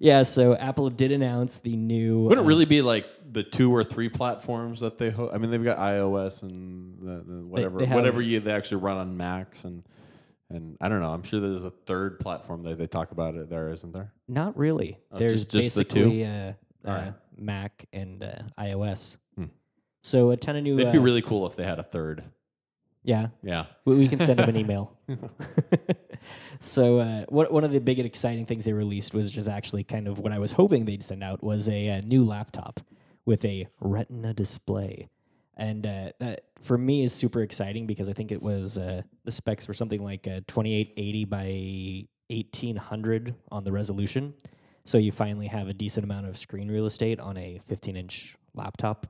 [0.00, 0.22] yeah.
[0.22, 2.22] So Apple did announce the new.
[2.22, 5.10] Wouldn't it uh, really be like the two or three platforms that they?
[5.10, 8.50] Ho- I mean, they've got iOS and the, the whatever, they have- whatever you they
[8.52, 9.84] actually run on Macs and
[10.52, 11.12] and I don't know.
[11.12, 14.12] I'm sure there's a third platform that they talk about it there, isn't there?
[14.26, 14.98] Not really.
[15.12, 16.04] Oh, There's just- just the two?
[16.06, 17.14] basically uh, uh, Alright.
[17.38, 19.16] Mac and uh, iOS.
[19.36, 19.44] Hmm.
[20.02, 20.74] So a ton of new.
[20.74, 22.24] It'd uh, be really cool if they had a third.
[23.04, 23.28] yeah.
[23.44, 23.66] Yeah.
[23.84, 24.92] We, we can send them an email.
[26.60, 29.84] so uh, what, one of the big and exciting things they released was just actually
[29.84, 32.80] kind of what I was hoping they'd send out was a, uh new laptop
[33.24, 35.08] with a Retina display.
[35.56, 39.32] And uh, that for me is super exciting because I think it was uh, the
[39.32, 44.34] specs were something like uh, 2880 by 1800 on the resolution.
[44.84, 48.36] So you finally have a decent amount of screen real estate on a 15 inch
[48.54, 49.06] laptop.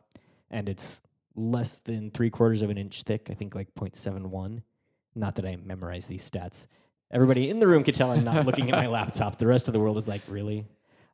[0.50, 1.00] And it's
[1.36, 4.62] less than three quarters of an inch thick, I think like 0.71.
[5.14, 6.66] Not that I memorize these stats.
[7.12, 9.36] Everybody in the room could tell I'm not looking at my laptop.
[9.36, 10.64] The rest of the world is like, really?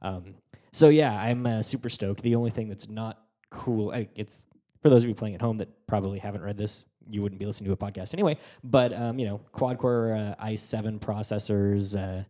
[0.02, 0.34] Um,
[0.72, 2.22] so yeah, I'm uh, super stoked.
[2.22, 4.42] The only thing that's not cool, I, it's
[4.82, 7.46] for those of you playing at home that probably haven't read this, you wouldn't be
[7.46, 8.36] listening to a podcast anyway.
[8.62, 12.24] But um, you know, quad core uh, i7 processors, uh,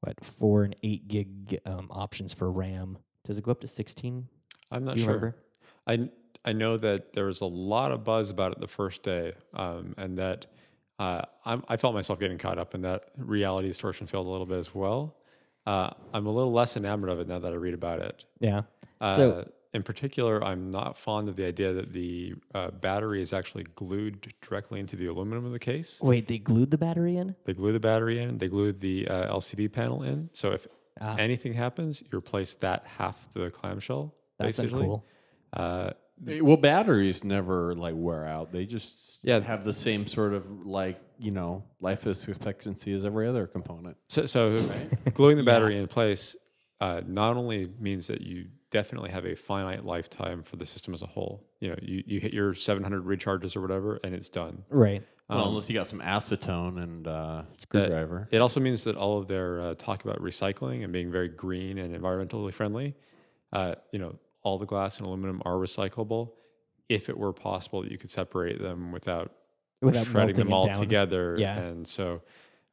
[0.00, 2.98] what four and eight gig um, options for RAM.
[3.26, 4.28] Does it go up to 16?
[4.70, 5.06] I'm not sure.
[5.06, 5.36] remember?
[5.86, 6.08] I
[6.44, 9.94] I know that there was a lot of buzz about it the first day, um,
[9.96, 10.46] and that
[10.98, 14.46] uh, I'm, I felt myself getting caught up in that reality distortion field a little
[14.46, 15.16] bit as well.
[15.66, 18.24] Uh, I'm a little less enamored of it now that I read about it.
[18.40, 18.62] Yeah.
[19.00, 23.32] Uh, So- in particular, I'm not fond of the idea that the uh, battery is
[23.32, 25.98] actually glued directly into the aluminum of the case.
[26.00, 27.34] Wait, they glued the battery in?
[27.44, 30.30] They glue the battery in, they glue the uh, LCD panel in.
[30.32, 30.68] So if
[31.00, 31.16] Ah.
[31.16, 34.14] anything happens, you replace that half the clamshell.
[34.38, 34.86] That's basically.
[34.86, 35.02] uncool.
[36.22, 38.52] Well, batteries never like wear out.
[38.52, 39.40] They just Yeah.
[39.40, 43.96] have the same sort of like you know life expectancy as every other component.
[44.08, 44.56] So, so
[45.14, 46.36] gluing the battery in place
[46.80, 51.02] uh, not only means that you definitely have a finite lifetime for the system as
[51.02, 51.46] a whole.
[51.60, 54.64] You know, you, you hit your 700 recharges or whatever, and it's done.
[54.68, 55.02] Right.
[55.30, 58.28] Well, Um, unless you got some acetone and uh, screwdriver.
[58.32, 61.78] It also means that all of their uh, talk about recycling and being very green
[61.78, 62.94] and environmentally friendly,
[63.52, 66.30] uh, you know, all the glass and aluminum are recyclable.
[66.88, 69.32] If it were possible that you could separate them without,
[69.80, 70.78] Without shredding them all down.
[70.78, 71.58] together, Yeah.
[71.58, 72.22] and so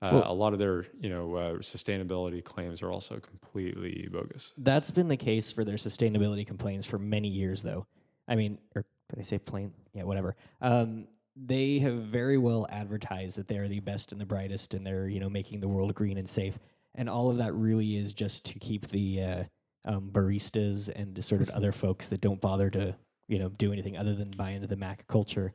[0.01, 4.53] uh, Well- a lot of their you know uh, sustainability claims are also completely bogus.
[4.57, 7.86] That's been the case for their sustainability complaints for many years, though.
[8.27, 9.73] I mean, or did I say plain?
[9.93, 10.36] Yeah, whatever.
[10.62, 14.86] Um, they have very well advertised that they are the best and the brightest, and
[14.86, 16.57] they're you know making the world green and safe,
[16.95, 19.43] and all of that really is just to keep the uh,
[19.86, 22.96] um, baristas and sort of other folks that don't bother to
[23.28, 25.54] you know do anything other than buy into the Mac culture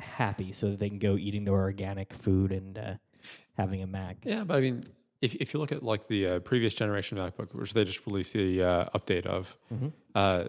[0.00, 2.94] happy, so that they can go eating their organic food and uh,
[3.56, 4.16] having a Mac.
[4.24, 4.82] Yeah, but I mean,
[5.20, 8.32] if, if you look at like the uh, previous generation MacBook, which they just released
[8.32, 9.92] the uh, update of, Mhm.
[10.14, 10.44] uh,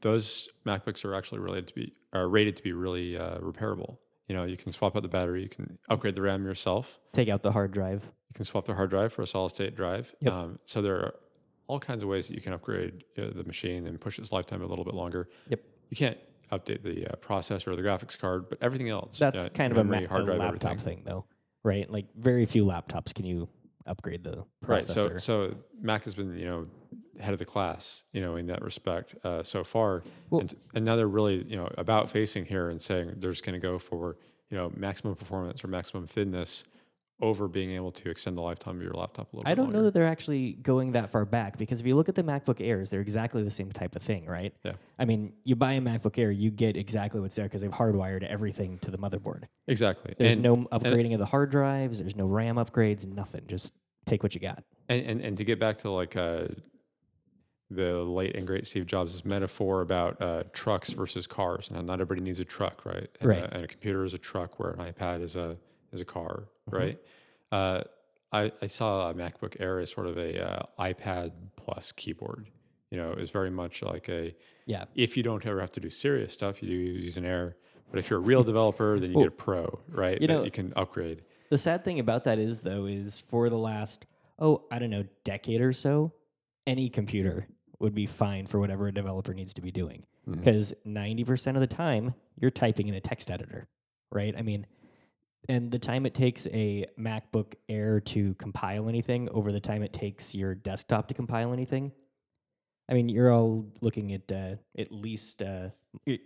[0.00, 3.98] those MacBooks are actually related to be are rated to be really uh, repairable.
[4.28, 7.28] You know, you can swap out the battery, you can upgrade the RAM yourself, Take
[7.28, 8.02] out the hard drive.
[8.30, 10.14] you can swap the hard drive for a solid state drive.
[10.20, 10.32] Yep.
[10.32, 11.14] Um, so there are
[11.68, 14.62] all kinds of ways that you can upgrade uh, the machine and push its lifetime
[14.62, 15.28] a little bit longer.
[15.48, 15.60] Yep.
[15.90, 16.18] You can't
[16.52, 19.18] update the uh, processor or the graphics card, but everything else.
[19.18, 20.78] That's uh, kind of a, Mac, hard a laptop everything.
[20.98, 21.24] thing, though,
[21.64, 21.90] right?
[21.90, 23.48] Like very few laptops can you
[23.86, 24.68] upgrade the processor.
[24.68, 24.84] Right.
[24.84, 26.66] So so Mac has been you know
[27.20, 30.84] head of the class you know in that respect uh, so far, Well- and, and
[30.84, 33.78] now they're really you know about facing here and saying they're just going to go
[33.78, 34.16] for
[34.50, 36.64] you know maximum performance or maximum thinness
[37.20, 39.44] over being able to extend the lifetime of your laptop a little.
[39.44, 39.50] Bit.
[39.50, 42.14] I don't know that they're actually going that far back because if you look at
[42.14, 44.52] the MacBook Airs, they're exactly the same type of thing, right?
[44.64, 44.72] Yeah.
[44.98, 48.22] I mean, you buy a MacBook Air, you get exactly what's there because they've hardwired
[48.22, 49.44] everything to the motherboard.
[49.66, 50.14] exactly.
[50.18, 52.00] There's and, no upgrading of the hard drives.
[52.00, 53.06] There's no RAM upgrades.
[53.06, 53.44] Nothing.
[53.46, 53.72] Just
[54.04, 54.62] take what you got.
[54.88, 56.48] and, and and to get back to like uh,
[57.70, 61.70] the late and great Steve Jobs' metaphor about uh, trucks versus cars.
[61.70, 63.08] Now, not everybody needs a truck, right?
[63.20, 63.42] And, Right.
[63.42, 65.56] A, and a computer is a truck, where an iPad is a
[65.92, 66.76] is a car, Mm-hmm.
[66.76, 66.98] right?
[67.52, 67.82] Uh,
[68.32, 72.48] I, I saw a MacBook Air as sort of a uh, iPad plus keyboard.
[72.90, 74.34] You know, it was very much like a
[74.66, 74.84] Yeah.
[74.96, 77.56] if you don't ever have to do serious stuff, you use an Air.
[77.90, 80.20] But if you're a real developer, then you get a Pro, right?
[80.20, 81.22] you that know- you can upgrade.
[81.50, 84.04] The sad thing about that is, though, is for the last,
[84.40, 86.12] oh, I don't know, decade or so,
[86.66, 87.46] any computer
[87.78, 90.02] would be fine for whatever a developer needs to be doing.
[90.28, 90.38] Mhm.
[90.38, 93.68] Because 90% of the time, you're typing in a text editor,
[94.10, 94.34] right?
[94.36, 94.66] I mean,
[95.48, 99.92] and the time it takes a MacBook Air to compile anything over the time it
[99.92, 101.92] takes your desktop to compile anything,
[102.88, 105.70] I mean, you're all looking at uh, at least uh,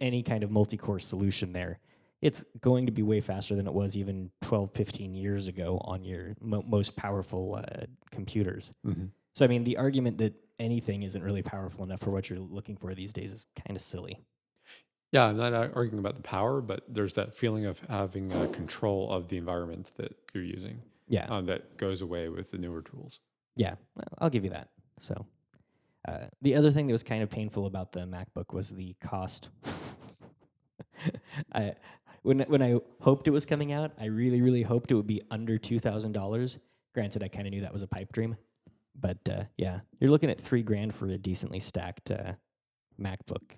[0.01, 1.79] any kind of multi core solution there.
[2.21, 6.05] It's going to be way faster than it was even 12, 15 years ago on
[6.05, 8.75] your mo- most powerful uh, computers.
[8.87, 9.09] Mhm.
[9.33, 12.77] So, I mean, the argument that anything isn't really powerful enough for what you're looking
[12.77, 14.19] for these days is kind of silly.
[15.13, 18.47] Yeah, I'm not uh, arguing about the power, but there's that feeling of having uh,
[18.53, 21.27] control of the environment that you're using Yeah.
[21.29, 23.19] um, that goes away with the newer tools.
[23.57, 23.75] Yeah,
[24.19, 24.69] I'll give you that.
[25.01, 25.27] So,
[26.07, 29.49] uh, the other thing that was kind of painful about the MacBook was the cost.
[31.53, 31.75] I
[32.23, 35.23] when when I hoped it was coming out, I really really hoped it would be
[35.31, 36.59] under two thousand dollars.
[36.95, 38.37] Granted, I kind of knew that was a pipe dream,
[38.99, 42.33] but uh, yeah, you're looking at three grand for a decently stacked uh,
[43.01, 43.53] MacBook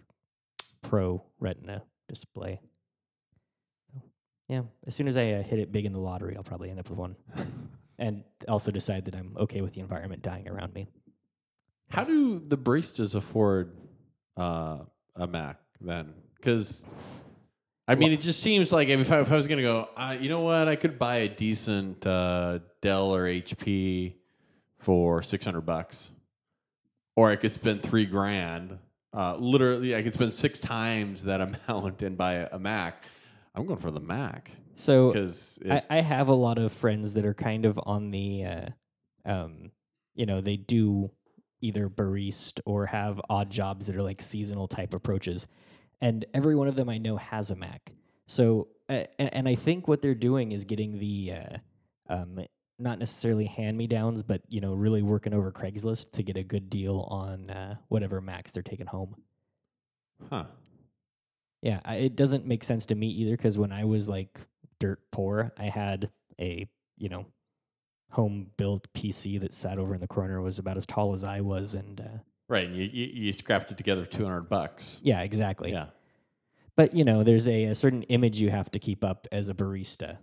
[0.83, 2.61] Pro Retina display.
[3.92, 4.03] So,
[4.49, 6.79] yeah, as soon as I uh, hit it big in the lottery, I'll probably end
[6.79, 7.16] up with one
[7.99, 10.88] and also decide that I'm okay with the environment dying around me.
[11.88, 13.77] How do the baristas afford
[14.37, 14.79] uh,
[15.16, 16.14] a Mac then?
[16.37, 16.85] Because
[17.87, 20.16] I mean, it just seems like if I, if I was going to go, uh,
[20.18, 24.14] you know what, I could buy a decent uh, Dell or HP
[24.79, 26.12] for six hundred bucks,
[27.16, 28.79] or I could spend three grand.
[29.14, 33.05] Uh, literally, I could spend six times that amount and buy a, Mac.
[33.55, 37.27] I'm going for the Mac So because I, I have a lot of friends that
[37.27, 38.66] are kind of on the, uh,
[39.27, 39.70] um,
[40.14, 41.11] you know, they do
[41.61, 45.46] either barista or have odd jobs that are like seasonal type approaches,
[46.01, 47.92] and every one of them I know has a Mac.
[48.27, 51.57] So, uh, and, and I think what they're doing is getting the, uh,
[52.09, 52.40] um,
[52.78, 56.42] not necessarily hand me downs, but you know, really working over Craigslist to get a
[56.42, 59.14] good deal on uh, whatever Macs they're taking home.
[60.30, 60.44] huh.
[61.61, 64.37] Yeah, I, it doesn't make sense to me either because when I was like
[64.80, 66.68] dirt poor, I had a
[66.99, 67.26] you know
[68.11, 71.40] home built PC that sat over in the corner was about as tall as I
[71.40, 72.18] was, and uh,
[72.49, 75.01] Right, and you, you, you scrapped it together two hundred bucks.
[75.05, 75.70] yeah, exactly.
[75.72, 75.86] Yeah.
[76.74, 79.55] But you know, there's a, a certain image you have to keep up as a
[79.55, 80.18] barista.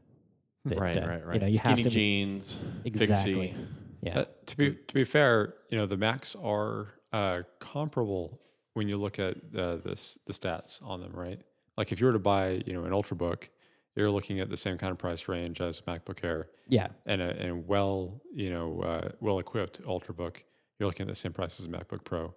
[0.65, 1.33] That, right, uh, right, right.
[1.35, 3.33] You know, you have Skinny to be- jeans, Exactly.
[3.33, 3.55] fixie.
[4.01, 8.39] Yeah, Uh, to be to be fair, you know the Macs are uh, comparable
[8.73, 11.41] when you look at uh, this the stats on them, right?
[11.77, 13.49] Like if you were to buy, you know, an UltraBook,
[13.95, 17.21] you're looking at the same kind of price range as a MacBook Air, yeah, and
[17.21, 20.37] a and well, you know, uh, well equipped UltraBook,
[20.79, 22.33] you're looking at the same price as a MacBook Pro.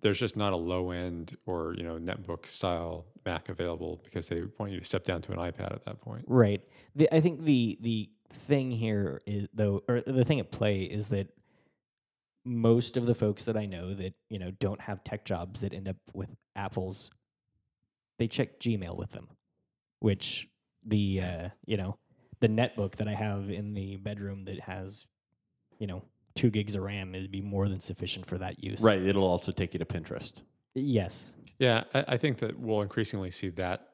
[0.00, 4.42] There's just not a low end or you know netbook style Mac available because they
[4.58, 6.24] want you to step down to an iPad at that point.
[6.26, 6.62] right.
[6.94, 11.08] The, I think the the thing here is though, or the thing at play is
[11.08, 11.28] that
[12.44, 15.72] most of the folks that I know that you know don't have tech jobs that
[15.74, 17.10] end up with Apple's,
[18.18, 19.28] they check Gmail with them.
[20.00, 20.48] which
[20.84, 21.98] the uh, you know
[22.40, 25.06] the netbook that I have in the bedroom that has
[25.78, 26.02] you know
[26.36, 28.82] two gigs of RAM it'd be more than sufficient for that use.
[28.82, 29.02] Right.
[29.02, 30.32] It'll also take you to Pinterest.
[30.74, 31.32] Yes.
[31.58, 33.88] Yeah, I, I think that we'll increasingly see that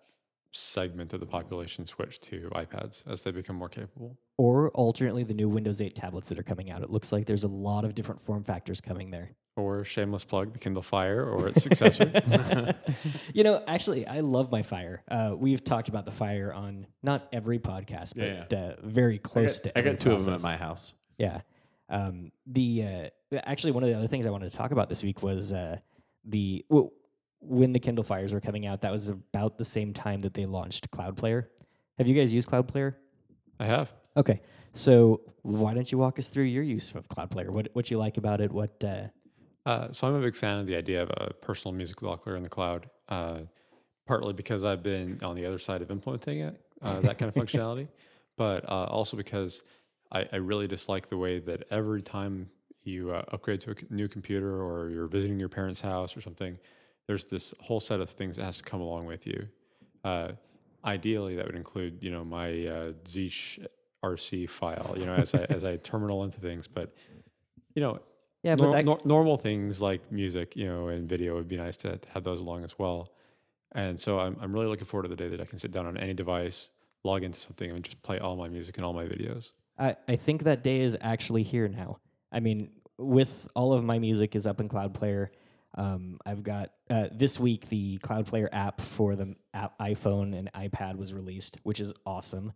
[0.51, 4.19] segment of the population switch to iPads as they become more capable.
[4.37, 6.83] Or alternately, the new Windows 8 tablets that are coming out.
[6.83, 9.31] It looks like there's a lot of different form factors coming there.
[9.57, 12.11] Or shameless plug, the Kindle Fire or its successor.
[13.35, 15.03] you know, actually, I love my Fire.
[15.11, 19.19] Uh, we've talked about the Fire on not every podcast, but Yeah, Uh, very I
[19.19, 19.79] close got, to.
[19.79, 20.95] I got every two of them at my house.
[21.19, 21.43] Yeah.
[21.89, 25.03] Um, the uh, actually one of the other things I wanted to talk about this
[25.03, 25.79] week was uh,
[26.25, 26.65] the
[27.41, 28.83] when the Kindle Fires were coming out.
[28.83, 31.51] That was about the same time that they launched Cloud Player.
[31.99, 32.97] Have you guys used Cloud Player?
[33.61, 33.93] I have.
[34.17, 34.41] Okay,
[34.73, 37.51] so why don't you walk us through your use of Cloud Player?
[37.51, 38.53] What what you like about it?
[38.53, 39.09] What uh,
[39.65, 42.43] Uh, so I'm a big fan of the idea of a personal music locker in
[42.43, 43.41] the cloud, uh,
[44.07, 47.35] partly because I've been on the other side of implementing it, uh, that kind of
[47.43, 47.89] functionality,
[48.37, 49.63] but uh, also because
[50.13, 52.51] I, I really dislike the way that every time
[52.85, 56.59] you uh, upgrade to a new computer or you're visiting your parents' house or something,
[57.07, 59.49] there's this whole set of things that has to come along with you.
[60.05, 60.33] Uh,
[60.85, 63.65] ideally, that would include, you know, my uh, Zeech
[64.05, 66.93] RC file, you know, as I as I terminal into things, but
[67.75, 68.01] you know,
[68.43, 71.57] yeah, but nor- that, nor- normal things like music, you know, and video would be
[71.57, 73.13] nice to, to have those along as well.
[73.75, 75.87] And so I'm, I'm really looking forward to the day that I can sit down
[75.87, 76.71] on any device,
[77.05, 79.53] log into something, and just play all my music and all my videos.
[79.79, 81.99] I, I think that day is actually here now.
[82.31, 85.31] I mean, with all of my music is up in Cloud Player.
[85.75, 90.51] Um, I've got uh, this week the Cloud Player app for the app, iPhone and
[90.53, 92.53] iPad was released, which is awesome.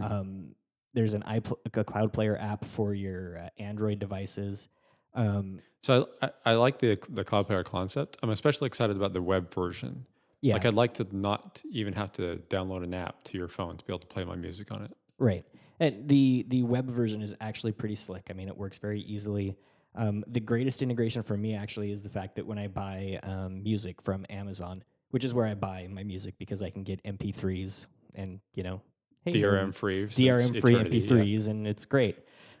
[0.00, 0.54] Um,
[0.94, 4.68] there's an iPl- a Cloud Player app for your uh, Android devices.
[5.14, 8.16] Um, So I, I, I like the the Cloud Player concept.
[8.22, 10.06] I'm especially excited about the web version.
[10.40, 13.76] yeah, Like I'd like to not even have to download an app to your phone
[13.78, 14.96] to be able to play my music on it.
[15.18, 15.44] Right.
[15.80, 18.26] And the the web version is actually pretty slick.
[18.30, 19.56] I mean, it works very easily.
[19.94, 23.62] Um, the greatest integration for me actually is the fact that when I buy um,
[23.62, 27.86] music from Amazon, which is where I buy my music because I can get MP3s
[28.14, 28.82] and you know,
[29.24, 30.06] hey, DRM free.
[30.06, 31.08] DRM free eternity.
[31.08, 32.18] MP3s, and it's great.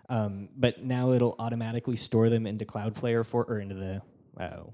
[0.08, 4.02] Um, but now it'll automatically store them into Cloud Player for or into the
[4.42, 4.72] oh,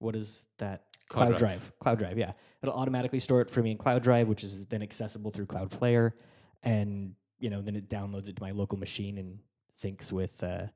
[0.00, 0.82] what is that?
[1.08, 1.38] Cloud Cloud, Drive.
[1.38, 1.78] Drive.
[1.78, 2.32] Cloud Drive, yeah.
[2.62, 5.70] It'll automatically store it for me in Cloud Drive, which is then accessible through Cloud
[5.70, 6.14] Player,
[6.62, 9.38] and you know then it downloads it to my local machine and
[9.80, 10.66] syncs with uh,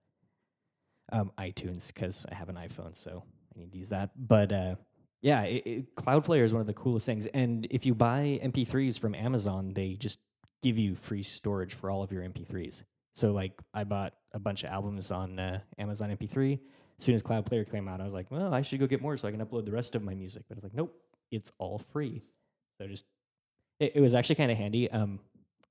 [1.12, 3.22] um, iTunes because I have an iPhone, so
[3.54, 4.10] I need to use that.
[4.16, 4.74] But uh,
[5.20, 7.26] yeah, it, it, Cloud Player is one of the coolest things.
[7.26, 10.18] And if you buy MP3s from Amazon, they just
[10.62, 12.82] give you free storage for all of your MP3s.
[13.14, 16.58] So like I bought a bunch of albums on uh, Amazon MP3.
[16.98, 19.00] As soon as Cloud Player came out, I was like, well, I should go get
[19.00, 20.44] more so I can upload the rest of my music.
[20.48, 20.94] But it's like, nope,
[21.30, 22.22] it's all free.
[22.76, 23.04] So just
[23.80, 24.90] it, it was actually kind of handy.
[24.90, 25.20] Um,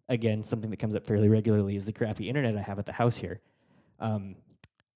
[0.09, 2.91] again, something that comes up fairly regularly is the crappy internet I have at the
[2.93, 3.41] house here.
[3.99, 4.35] Um,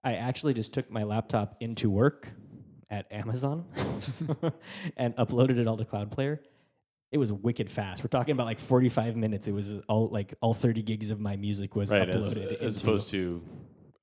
[0.03, 2.27] I actually just took my laptop into work
[2.89, 3.65] at Amazon
[4.97, 6.41] and uploaded it all to Cloud Player.
[7.11, 8.03] It was wicked fast.
[8.03, 9.47] We're talking about like 45 minutes.
[9.47, 12.07] It was all like all 30 gigs of my music was Right.
[12.09, 12.61] As, uploaded.
[12.61, 13.43] as into- opposed to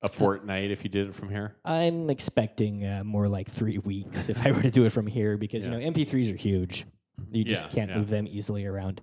[0.01, 1.55] a fortnight if you did it from here.
[1.65, 5.37] I'm expecting uh, more like three weeks if I were to do it from here
[5.37, 5.73] because Yeah.
[5.73, 6.85] you know MP3s are huge.
[7.31, 7.97] You just Yeah, can't yeah.
[7.97, 9.01] move them easily around.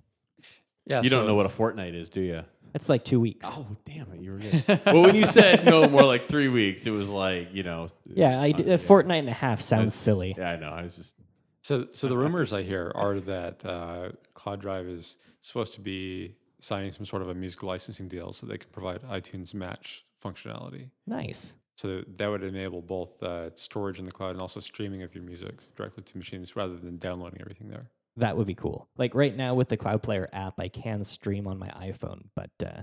[0.87, 2.43] Yeah, You don't so- know what a fortnight is, do you?
[2.73, 3.47] That's like two weeks.
[3.49, 4.19] Oh, damn it.
[4.21, 4.81] You were good.
[4.85, 7.87] well, when you said no more like three weeks, it was like, you know.
[8.05, 10.35] yeah, I it's a fortnight and a half sounds silly.
[10.37, 10.69] Yeah, I know.
[10.69, 11.15] I was just.
[11.61, 16.35] So, so the rumors I hear are that uh, Cloud Drive is supposed to be
[16.61, 20.89] signing some sort of a music licensing deal so they can provide iTunes Match functionality.
[21.07, 21.55] Nice.
[21.75, 25.23] So that would enable both uh, storage in the cloud and also streaming of your
[25.23, 27.89] music directly to machines rather than downloading everything there.
[28.17, 28.89] That would be cool.
[28.97, 32.49] Like right now with the Cloud Player app, I can stream on my iPhone, but
[32.65, 32.81] uh,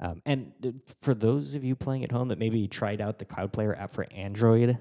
[0.00, 3.24] um, and uh, for those of you playing at home that maybe tried out the
[3.24, 4.78] Cloud Player app for Android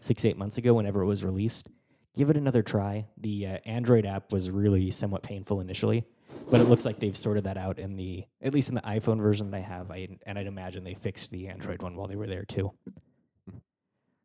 [0.00, 1.68] six eight months ago, whenever it was released,
[2.16, 3.06] give it another try.
[3.16, 6.04] The uh, Android app was really somewhat painful initially,
[6.50, 9.20] but it looks like they've sorted that out in the at least in the iPhone
[9.20, 9.90] version that I have.
[9.90, 12.72] I and I'd imagine they fixed the Android one while they were there too.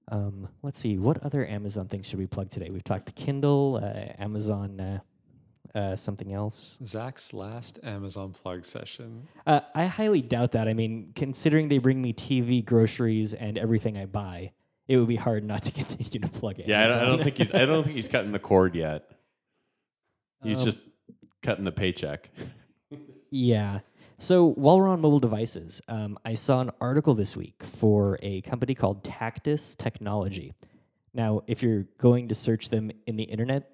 [0.10, 2.70] Um, let's see, what other Amazon things should we plug today?
[2.72, 5.00] We've talked the Kindle, uh, Amazon, uh,
[5.78, 6.78] uh, something else.
[6.86, 9.28] Zach's last Amazon plug session.
[9.48, 10.68] Uh, I highly doubt that.
[10.68, 14.52] I mean, considering they bring me TV, groceries, and everything I buy,
[14.88, 16.68] it would be hard not to continue to plug it.
[16.68, 17.54] Yeah, I don't, I don't think he's.
[17.54, 19.10] I don't think he's cutting the cord yet.
[20.44, 20.80] He's Um, just
[21.42, 22.30] cutting the paycheck.
[23.32, 23.80] Yeah.
[24.18, 28.42] So while we're on mobile devices, um, I saw an article this week for a
[28.42, 30.54] company called Tactus Technology.
[31.14, 33.70] Now, if you're going to search them in the internet,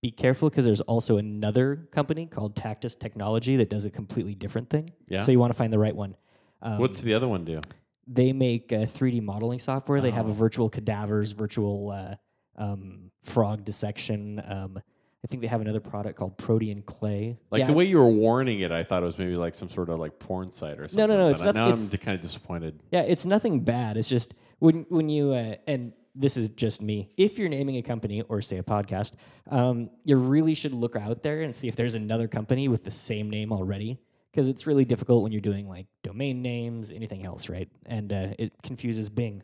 [0.00, 4.68] be careful because there's also another company called Tactus Technology that does a completely different
[4.70, 4.90] thing.
[5.08, 5.20] Yeah.
[5.20, 6.16] So you want to find the right one.
[6.62, 7.60] Um, What's the other one do?
[8.08, 10.00] they make uh, 3D modeling software.
[10.00, 10.14] They Oh.
[10.14, 12.14] have a virtual cadavers, virtual uh,
[12.56, 14.42] um, frog dissection.
[14.46, 14.80] Um,
[15.24, 17.38] I think they have another product called Protean Clay.
[17.50, 19.68] Like Yeah, the way you were warning it, I thought it was maybe like some
[19.68, 21.06] sort of like porn site or something.
[21.08, 21.30] no, no, no.
[21.30, 22.80] it's not- Now it's- I'm kind of disappointed.
[22.90, 23.96] Yeah, it's nothing bad.
[23.96, 27.12] It's just when when you uh, and this is just me.
[27.16, 29.12] If you're naming a company or say a podcast,
[29.50, 32.90] um, you really should look out there and see if there's another company with the
[32.90, 33.98] same name already,
[34.30, 37.68] because it's really difficult when you're doing like domain names, anything else, right?
[37.86, 39.42] And uh, it confuses Bing,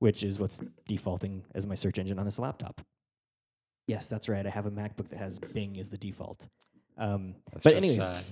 [0.00, 2.80] which is what's defaulting as my search engine on this laptop.
[3.86, 4.46] Yes, that's right.
[4.46, 6.48] I have a MacBook that has Bing as the default.
[6.98, 8.24] Um, That's but just anyways, sad.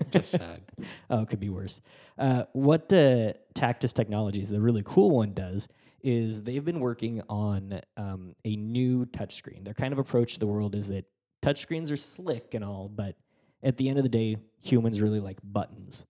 [0.10, 0.60] Just sad.
[1.08, 1.80] oh, it could be worse.
[2.18, 5.68] Uh, what uh, Tactus Technologies, the really cool one, does
[6.02, 9.64] is they've been working on um, a new touchscreen.
[9.64, 11.04] Their kind of approach to the world is that
[11.42, 13.14] touchscreens are slick and all, but
[13.62, 16.04] at the end of the day, humans really like buttons.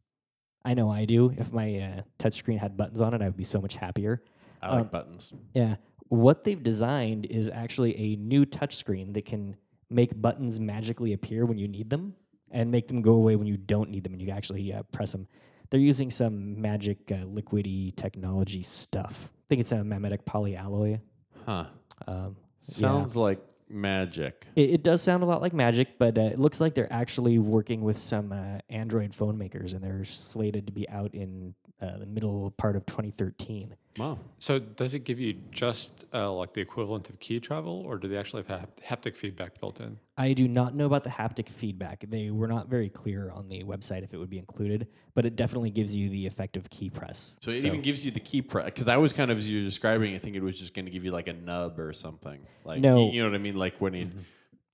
[0.65, 1.33] I know I do.
[1.37, 4.23] If my uh, touchscreen had buttons on it, I would be so much happier.
[4.63, 5.33] I like Um, buttons.
[5.55, 5.77] Yeah.
[6.09, 9.57] What they've designed is actually a new touchscreen that can
[9.91, 12.15] make buttons magically appear when you need them
[12.51, 15.13] and make them go away when you don't need them and you actually uh, press
[15.13, 15.27] them.
[15.71, 19.29] They're using some magic uh, liquidy technology stuff.
[19.29, 21.01] I think it's a magnetic polyalloy.
[21.45, 21.67] Huh.
[22.07, 24.47] Um, Sounds like magic.
[24.55, 27.39] it, it does sound a lot like magic, but uh, it looks like they're actually
[27.39, 31.99] working with some uh, Android phone makers and they're slated to be out in uh,
[31.99, 33.77] the middle part of 2013.
[33.99, 34.19] Wow.
[34.39, 38.09] So does it give you just uh, like the equivalent of key travel, or do
[38.09, 39.99] they actually have hap- haptic feedback built in?
[40.19, 42.05] I do not know about the haptic feedback.
[42.09, 45.37] They were not very clear on the website if it would be included, but it
[45.37, 47.37] definitely gives you the effective key press.
[47.41, 49.61] So it even gives you the key press because I was kind of as you
[49.61, 51.93] were describing, I think it was just going to give you like a nub or
[51.93, 52.41] something.
[52.65, 53.07] Like No.
[53.07, 53.57] you, you know what I mean?
[53.57, 54.11] Like when you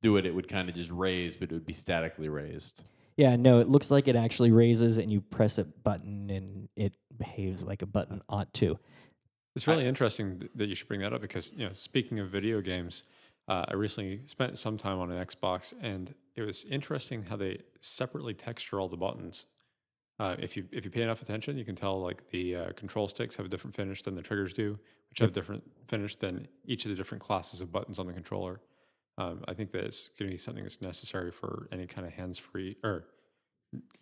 [0.02, 2.82] do it, it would kind of just raise, but it would be statically raised.
[3.16, 6.96] Yeah, no, it looks like it actually raises and you press a button and it
[7.16, 8.78] behaves like a button ought to.
[9.54, 12.62] It's really interesting that you should bring that up because you know, speaking of video
[12.62, 13.02] games,
[13.48, 17.58] uh, I recently spent some time on an Xbox, and it was interesting how they
[17.80, 19.46] separately texture all the buttons.
[20.18, 23.08] Uh, if you if you pay enough attention, you can tell like the uh, control
[23.08, 24.78] sticks have a different finish than the triggers do,
[25.10, 28.12] which have a different finish than each of the different classes of buttons on the
[28.12, 28.60] controller.
[29.22, 32.12] Um, I think that it's going to be something that's necessary for any kind of
[32.12, 33.06] hands-free or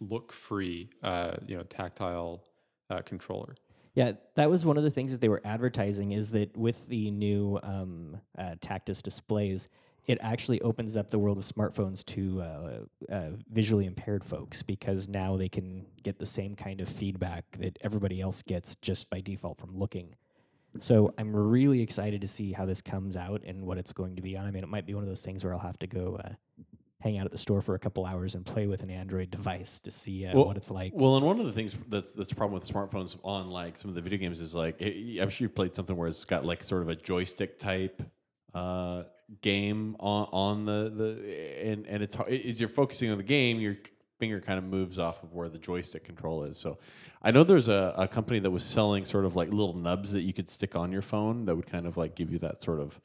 [0.00, 2.42] look-free, uh, you know, tactile
[2.88, 3.54] uh, controller.
[3.94, 7.10] Yeah, that was one of the things that they were advertising is that with the
[7.10, 9.68] new um, uh, Tactus displays,
[10.06, 15.08] it actually opens up the world of smartphones to uh, uh, visually impaired folks because
[15.08, 19.20] now they can get the same kind of feedback that everybody else gets just by
[19.20, 20.14] default from looking.
[20.78, 24.22] So I'm really excited to see how this comes out and what it's going to
[24.22, 24.46] be on.
[24.46, 26.30] I mean, it might be one of those things where I'll have to go uh,
[27.00, 29.80] hang out at the store for a couple hours and play with an Android device
[29.80, 30.92] to see uh, Well- what it's like.
[30.94, 33.88] Well, and one of the things that's that's the problem with smartphones on like some
[33.88, 36.44] of the video games is like i I'm sure you've played something where it's got
[36.44, 38.02] like sort of a joystick type
[38.54, 39.04] uh,
[39.42, 43.60] game on on the the and and it's hard, as you're focusing on the game,
[43.60, 43.76] your
[44.20, 46.56] finger kind of moves off of where the joystick control is.
[46.58, 46.78] So,
[47.22, 50.22] I know there's a, a company that was selling sort of like little nubs that
[50.22, 52.80] you could stick on your phone that would kind of like give you that sort
[52.80, 53.00] of.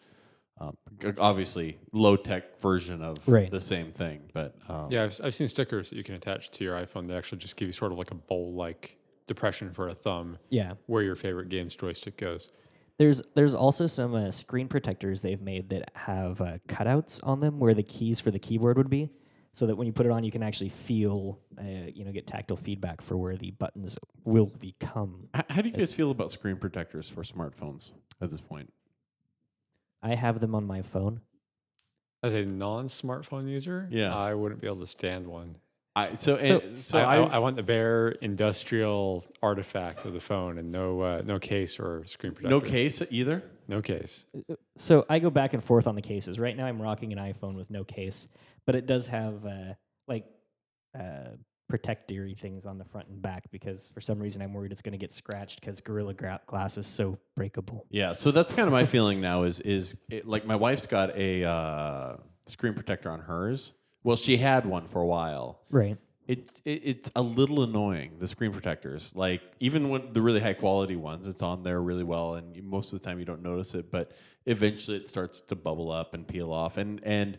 [0.57, 0.77] Um,
[1.17, 3.51] obviously, low tech version of Right.
[3.51, 6.63] the same thing, but um, Yeah, I've, I've seen stickers that you can attach to
[6.63, 8.97] your iPhone that actually just give you sort of like a bowl like
[9.27, 10.75] depression for a thumb yeah.
[10.85, 12.51] where your favorite game's joystick goes.
[12.97, 17.59] There's there's also some uh, screen protectors they've made that have uh, cutouts on them
[17.59, 19.09] where the keys for the keyboard would be,
[19.55, 22.27] so that when you put it on, you can actually feel, uh, you know, get
[22.27, 25.29] tactile feedback for where the buttons will become.
[25.35, 27.91] H- How do you guys feel about screen protectors for smartphones
[28.21, 28.71] at this point?
[30.03, 31.21] I have them on my phone.
[32.21, 34.15] As a non smartphone user, Yeah.
[34.15, 35.55] I wouldn't be able to stand one.
[35.95, 40.19] I so So- and, so I, I, I want the bare industrial artifact of the
[40.19, 42.49] phone and no uh, no case or screen protector.
[42.49, 43.41] no case either.
[43.67, 44.25] No case.
[44.77, 46.39] So I go back and forth on the cases.
[46.39, 48.27] Right now, I'm rocking an iPhone with no case,
[48.65, 49.73] but it does have uh,
[50.07, 50.25] like
[50.97, 51.29] uh,
[51.67, 54.91] protectory things on the front and back because for some reason I'm worried it's going
[54.91, 57.85] to get scratched because Gorilla Gra- Glass is so breakable.
[57.89, 59.43] Yeah, so that's kind of my feeling now.
[59.43, 63.73] Is is it, like my wife's got a uh, screen protector on hers.
[64.03, 65.61] Well, she had one for a while.
[65.71, 65.97] Right.
[66.27, 69.11] It, it it's a little annoying the screen protectors.
[69.15, 72.63] Like even when the really high quality ones, it's on there really well, and you,
[72.63, 73.91] most of the time you don't notice it.
[73.91, 74.11] But
[74.45, 76.77] eventually, it starts to bubble up and peel off.
[76.77, 77.37] And and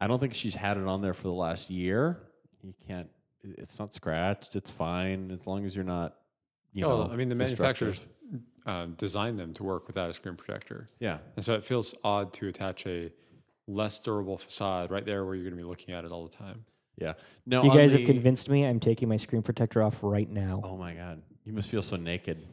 [0.00, 2.18] I don't think she's had it on there for the last year.
[2.62, 3.08] You can't.
[3.42, 4.56] It's not scratched.
[4.56, 6.16] It's fine as long as you're not.
[6.72, 8.00] You oh, know, I mean, the manufacturers
[8.66, 10.90] um, designed them to work without a screen protector.
[11.00, 11.18] Yeah.
[11.36, 13.10] And so it feels odd to attach a
[13.66, 16.36] less durable facade right there where you're going to be looking at it all the
[16.36, 16.64] time.
[17.00, 17.14] Yeah.
[17.46, 18.64] No, You guys the- have convinced me.
[18.64, 20.60] I'm taking my screen protector off right now.
[20.64, 22.44] Oh my god, you must feel so naked.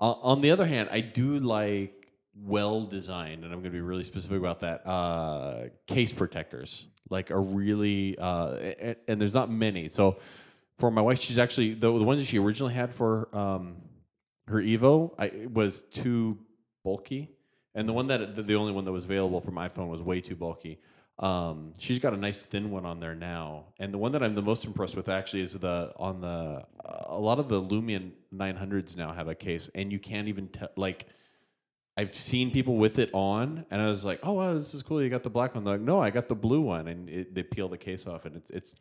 [0.00, 3.80] Uh, on the other hand, I do like well designed, and I'm going to be
[3.80, 4.86] really specific about that.
[4.86, 9.88] Uh, case protectors, like, are really, uh, and, and there's not many.
[9.88, 10.18] So
[10.78, 13.76] for my wife, she's actually the, the ones that she originally had for um,
[14.46, 16.38] her Evo, I it was too
[16.82, 17.30] bulky,
[17.74, 20.00] and the one that the, the only one that was available for my phone was
[20.00, 20.80] way too bulky.
[21.20, 24.34] Um, she's got a nice thin one on there now, and the one that I'm
[24.34, 28.96] the most impressed with actually is the on the a lot of the Lumia 900s
[28.96, 30.70] now have a case, and you can't even tell.
[30.76, 31.06] Like,
[31.98, 35.02] I've seen people with it on, and I was like, "Oh wow, this is cool.
[35.02, 37.34] You got the black one." They're like, "No, I got the blue one," and it,
[37.34, 38.74] they peel the case off, and it's it's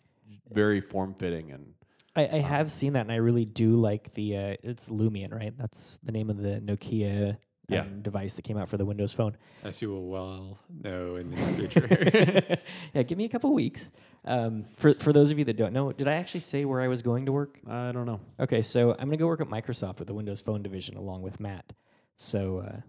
[0.52, 1.74] very form fitting and
[2.16, 4.36] I, I have seen that, and I really do like the.
[4.36, 5.54] Uh, it's Lumia, right?
[5.58, 7.38] That's the name of the Nokia
[7.70, 7.82] Yeah.
[7.82, 9.38] um, device that came out for the Windows Phone.
[9.64, 11.38] As you will well know in the
[11.70, 12.58] future.
[12.94, 13.92] yeah, give me a couple weeks.
[14.26, 16.88] Um, for for those of you that don't know, did I actually say where I
[16.88, 17.60] was going to work?
[17.68, 18.20] I don't know.
[18.40, 21.40] Okay, so I'm gonna go work at Microsoft with the Windows Phone division along with
[21.40, 21.74] Matt.
[22.18, 22.82] So, uh,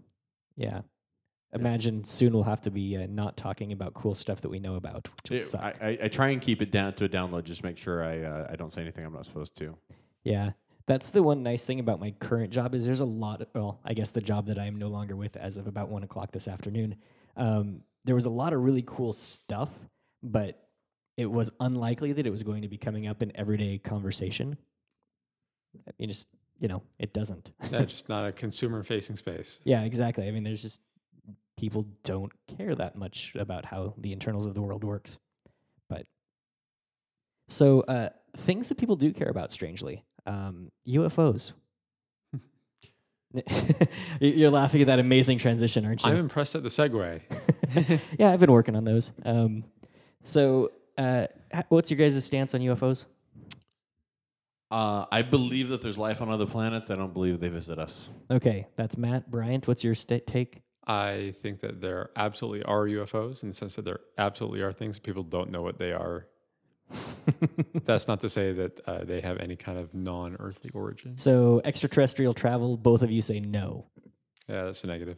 [0.57, 0.81] yeah.
[1.53, 4.75] Imagine soon we'll have to be uh, not talking about cool stuff that we know
[4.75, 5.61] about, which will It- suck.
[5.61, 8.21] I, I, I try and keep it down to a download, just make sure I
[8.23, 9.75] uh, I don't say anything I'm not supposed to.
[10.23, 10.51] Yeah.
[10.91, 13.79] That's the one nice thing about my current job is there's a lot of, well,
[13.85, 16.33] I guess the job that I am no longer with as of about one o'clock
[16.33, 16.95] this afternoon.
[17.37, 19.71] Um, there was a lot of really cool stuff,
[20.21, 20.67] but
[21.15, 24.57] it was unlikely that it was going to be coming up in everyday conversation.
[25.87, 26.27] I mean, just,
[26.59, 27.53] you know, it doesn't.
[27.71, 29.61] yeah, just not a consumer facing space.
[29.63, 30.27] yeah, exactly.
[30.27, 30.81] I mean, there's just
[31.57, 35.17] people don't care that much about how the internals of the world works.
[35.87, 36.05] But
[37.47, 41.53] so uh, things that people do care about, strangely, um, UFOs.
[42.33, 43.43] You-
[44.19, 46.11] You're laughing at that amazing transition, aren't you?
[46.11, 47.21] I'm impressed at the segue.
[48.19, 49.11] yeah, I've been working on those.
[49.23, 49.63] Um,
[50.21, 51.27] so, uh,
[51.69, 53.05] what's your guys' stance on UFOs?
[54.69, 56.89] Uh, I believe that there's life on other planets.
[56.89, 58.09] I don't believe they visit us.
[58.29, 59.67] Okay, that's Matt Bryant.
[59.67, 60.61] What's your sta take?
[60.87, 64.97] I think that there absolutely are UFOs in the sense that there absolutely are things
[64.97, 66.27] people don't know what they are.
[67.85, 71.17] That's not to say that uh, they have any kind of non earthly origin.
[71.17, 72.77] So, extraterrestrial travel.
[72.77, 73.87] Both of you say no.
[74.47, 75.17] Yeah, that's a negative.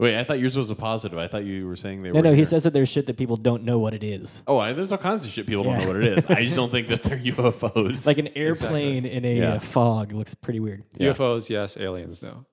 [0.00, 1.18] Wait, I thought yours was a positive.
[1.18, 2.22] I thought you were saying they No, were.
[2.22, 2.28] no.
[2.30, 2.44] No, he here.
[2.44, 4.42] says that there's shit that people don't know what it is.
[4.46, 5.84] Oh, I, there's all kinds of shit people don't Yeah.
[5.86, 6.26] know what it is.
[6.26, 8.06] I just don't think that they're UFOs.
[8.06, 9.58] Like an airplane in a Yeah.
[9.58, 10.84] fog looks pretty weird.
[10.96, 11.12] Yeah.
[11.14, 11.76] UFOs, yes.
[11.76, 12.44] Aliens, no.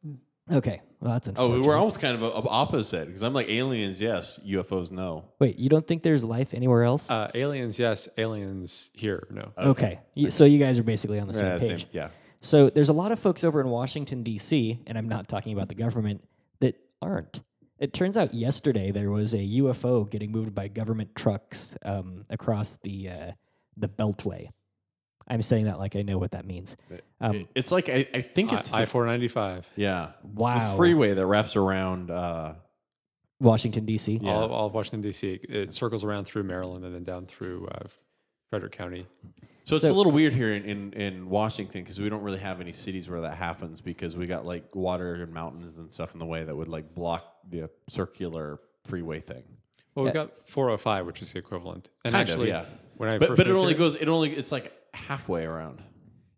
[0.51, 1.41] Okay, well that's interesting.
[1.51, 1.67] oh, unfortunate.
[1.67, 4.39] we're almost kind of a, a opposite because I'm like aliens, yes.
[4.45, 5.25] UFOs, no.
[5.39, 7.09] Wait, you don't think there's life anywhere else?
[7.09, 8.07] Uh, aliens, yes.
[8.17, 9.51] Aliens here, no.
[9.57, 11.81] okay, Y- so you guys are basically on the same Yeah, page.
[11.81, 12.09] same- yeah.
[12.41, 15.67] So there's a lot of folks over in Washington D.C., and I'm not talking about
[15.67, 16.23] the government
[16.59, 17.39] that aren't.
[17.79, 22.77] It turns out yesterday there was a UFO getting moved by government trucks um, across
[22.83, 23.31] the uh,
[23.77, 24.49] the Beltway.
[25.27, 26.75] I'm saying that like I know what that means.
[27.19, 29.67] Um, it's like I, I think it's I the, four ninety five.
[29.75, 30.71] yeah, It's Wow.
[30.71, 32.11] the freeway that wraps around.
[32.11, 32.53] Uh,
[33.41, 34.19] Washington D.C.
[34.23, 34.31] Yeah.
[34.31, 35.39] All, of, all of Washington D.C.
[35.49, 37.87] It circles around through Maryland and then down through uh,
[38.49, 39.05] Frederick County.
[39.65, 42.39] so it's So- a little weird here in, in, in Washington because we don't really
[42.39, 46.13] have any cities where that happens because we got like water and mountains and stuff
[46.13, 49.43] in the way that would like block the circular freeway thing.
[49.95, 51.89] Well, we've got 405, which is the equivalent.
[52.05, 52.65] And Kind of, actually, yeah.
[52.95, 53.95] when I But first but it moved only here- goes.
[53.95, 55.81] It only it's like halfway around.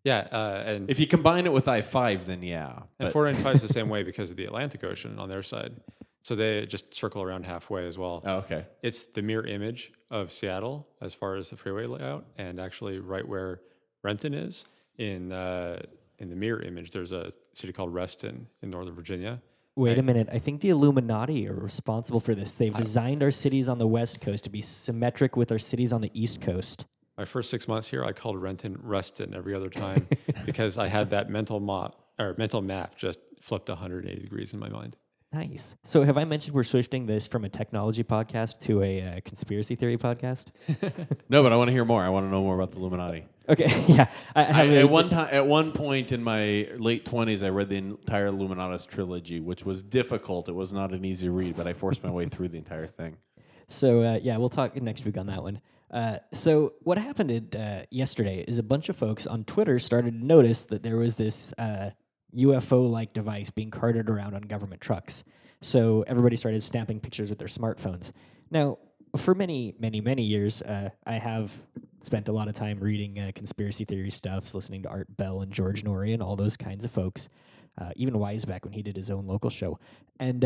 [0.04, 2.70] yeah, uh, and If you combine it with I five, then yeah.
[2.98, 5.74] and But- 495 is the same way because of the Atlantic Ocean on their side.
[6.22, 8.22] So they just circle around halfway as well.
[8.24, 8.66] oh, okay.
[8.82, 13.26] It's the mirror image of Seattle as far as the freeway layout, and actually right
[13.26, 13.60] where
[14.02, 14.64] Renton is
[14.98, 15.80] in uh,
[16.18, 19.40] in the mirror image, there's a city called Reston in Northern Virginia.
[19.76, 20.28] Wait a minute.
[20.32, 22.50] I think the Illuminati are responsible for this.
[22.52, 26.00] They've designed our cities on the West Coast to be symmetric with our cities on
[26.00, 26.84] the East Coast.
[27.18, 30.06] My first six months here, I called Renton Reston every other time
[30.46, 34.68] because I had that mental map or mental map just flipped 180 degrees in my
[34.68, 34.96] mind.
[35.32, 35.76] Nice.
[35.82, 39.74] So, have I mentioned we're switching this from a technology podcast to a uh, conspiracy
[39.74, 40.46] theory podcast?
[41.28, 42.02] No, but I want to hear more.
[42.02, 43.26] I want to know more about the Illuminati.
[43.50, 43.84] Okay.
[43.88, 44.06] yeah.
[44.34, 47.50] I, I, have a- at one time, at one point in my late twenties, I
[47.50, 50.48] read the entire Illuminatus trilogy, which was difficult.
[50.48, 53.18] It was not an easy read, but I forced my way through the entire thing.
[53.68, 55.60] So uh, yeah, we'll talk next week on that one.
[55.90, 60.26] Uh, so what happened uh, yesterday is a bunch of folks on Twitter started to
[60.26, 61.90] notice that there was this uh,
[62.36, 65.24] UFO-like device being carted around on government trucks.
[65.60, 68.12] So everybody started snapping pictures with their smartphones.
[68.50, 68.78] Now,
[69.16, 71.50] for many, many, many years, uh, I have
[72.02, 75.52] spent a lot of time reading uh, conspiracy theory stuff, listening to Art Bell and
[75.52, 77.28] George Noory and all those kinds of folks.
[77.94, 79.78] Even Wiseback when he did his own local show,
[80.18, 80.44] and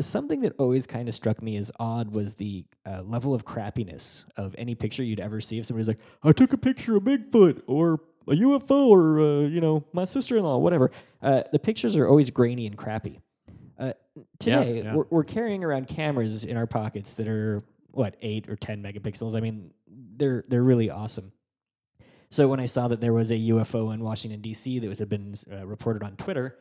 [0.00, 4.24] something that always kind of struck me as odd was the uh, level of crappiness
[4.36, 5.58] of any picture you'd ever see.
[5.58, 9.60] If somebody's like, "I took a picture of Bigfoot," or a UFO, or uh, you
[9.60, 10.90] know, my sister-in-law, whatever.
[11.20, 13.20] Uh, the pictures are always grainy and crappy.
[13.78, 13.92] Uh,
[14.38, 14.94] today, yeah.
[14.94, 19.36] We're, we're carrying around cameras in our pockets that are what eight or ten megapixels.
[19.36, 19.72] I mean,
[20.16, 21.32] they're they're really awesome.
[22.30, 24.78] So when I saw that there was a UFO in Washington D.C.
[24.78, 26.56] that had been uh, reported on Twitter,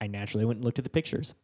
[0.00, 1.34] I naturally went and looked at the pictures.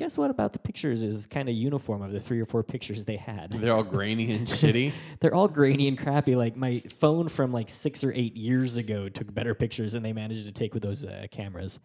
[0.00, 3.04] Guess what about the pictures is kind of uniform of the three or four pictures
[3.04, 3.52] they had.
[3.52, 4.94] They're all grainy and shitty.
[5.20, 6.36] They're all grainy and crappy.
[6.36, 10.14] Like my phone from like six or eight years ago took better pictures than they
[10.14, 11.80] managed to take with those uh, cameras.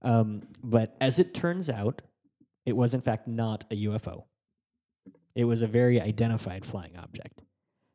[0.00, 2.00] Um, but as it turns out,
[2.64, 4.24] it was in fact not a UFO.
[5.34, 7.42] It was a very identified flying object.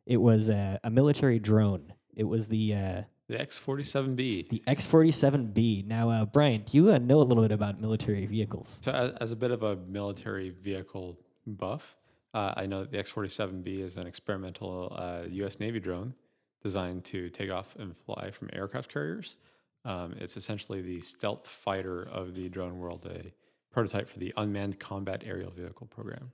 [0.06, 1.92] It was a, a military drone.
[2.16, 4.50] It was the uh, The X-47B.
[4.50, 5.84] the X forty seven B.
[5.88, 8.80] Now, uh, Bryant, do you uh, know a little bit about military vehicles?
[8.84, 11.18] So, as, as a bit of a military vehicle
[11.48, 11.96] buff,
[12.36, 15.60] uh, I know that the X-47B is an experimental uh, U.S.
[15.60, 16.14] Navy drone
[16.62, 19.38] designed to take off and fly from aircraft carriers.
[19.86, 23.32] Um, it's essentially the stealth fighter of the drone world, a
[23.72, 26.32] prototype for the Unmanned Combat Aerial Vehicle program.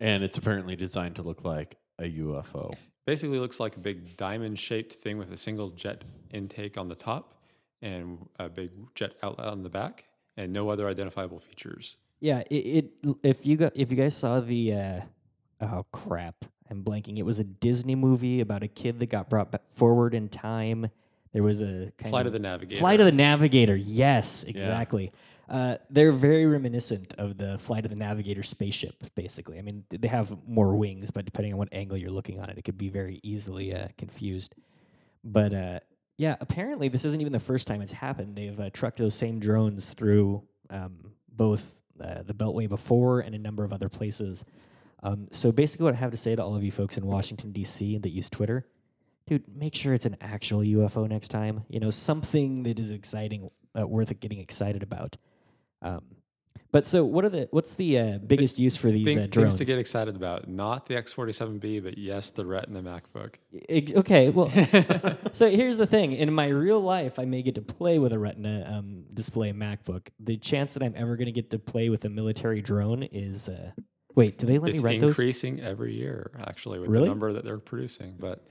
[0.00, 2.72] and it's apparently designed to look like a UFO.
[3.06, 6.02] Basically, looks like a big diamond-shaped thing with a single jet
[6.32, 7.34] intake on the top
[7.80, 10.04] and a big jet outlet on the back,
[10.36, 11.96] and no other identifiable features.
[12.20, 15.00] Yeah, it, it if you if you guys saw the uh,
[15.60, 17.18] oh crap, I'm blanking.
[17.18, 20.90] It was a Disney movie about a kid that got brought back forward in time.
[21.32, 22.80] There was a kind Flight of, of the Navigator.
[22.80, 23.76] Flight of the Navigator.
[23.76, 25.12] Yes, exactly.
[25.48, 29.14] Uh, they're very reminiscent of the Flight of the Navigator spaceship.
[29.14, 32.50] Basically, I mean they have more wings, but depending on what angle you're looking on
[32.50, 34.54] it, it could be very easily uh, confused.
[35.22, 35.80] But uh,
[36.16, 38.36] yeah, apparently this isn't even the first time it's happened.
[38.36, 43.38] They've uh, trucked those same drones through um, both uh, the Beltway before and a
[43.38, 44.44] number of other places.
[45.02, 47.52] Um, so basically, what I have to say to all of you folks in Washington
[47.52, 47.98] D.C.
[47.98, 48.66] that use Twitter,
[49.28, 51.64] dude, make sure it's an actual UFO next time.
[51.68, 55.16] You know, something that is exciting, worth getting excited about.
[55.82, 56.02] Um,
[56.72, 59.52] but so, what are the what's the uh, biggest use for these uh, drones?
[59.52, 60.48] things to get excited about.
[60.48, 63.36] Not the X47B, but yes, the Retina MacBook.
[63.68, 64.50] Ex- Okay, well,
[65.32, 66.12] so here's the thing.
[66.12, 70.08] In my real life, I may get to play with a Retina um, display MacBook.
[70.20, 73.48] The chance that I'm ever going to get to play with a military drone is.
[73.48, 73.70] Uh,
[74.14, 75.10] wait, do they let It's me rent those?
[75.10, 77.04] increasing every year, actually, with Really?
[77.04, 78.16] the number that they're producing.
[78.18, 78.44] But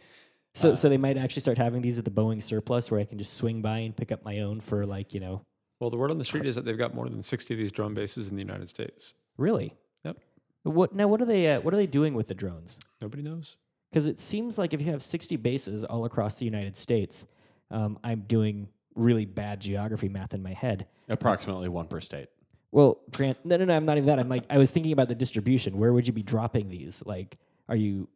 [0.54, 3.18] So, so they might actually start having these at the Boeing surplus, where I can
[3.20, 5.42] just swing by and pick up my own for like you know,
[5.80, 7.72] well, the word on the street is that they've got more than 60 of these
[7.72, 9.14] drone bases in the United States.
[9.38, 9.74] really.
[10.04, 10.18] Yep.
[10.64, 11.08] What now?
[11.08, 11.48] What are they?
[11.48, 12.80] Uh, what are they doing with the drones?
[13.02, 13.58] Nobody knows.
[13.92, 17.26] Because it seems like if you have 60 bases all across the United States,
[17.72, 20.88] um, I'm doing really bad geography math in my head.
[21.08, 22.30] Approximately one per state.
[22.72, 24.20] Well, Grant, no, no, no, I'm not even that.
[24.20, 25.78] I'm like, I was thinking about the distribution.
[25.78, 27.02] Where would you be dropping these?
[27.06, 27.38] Like,
[27.70, 28.10] are you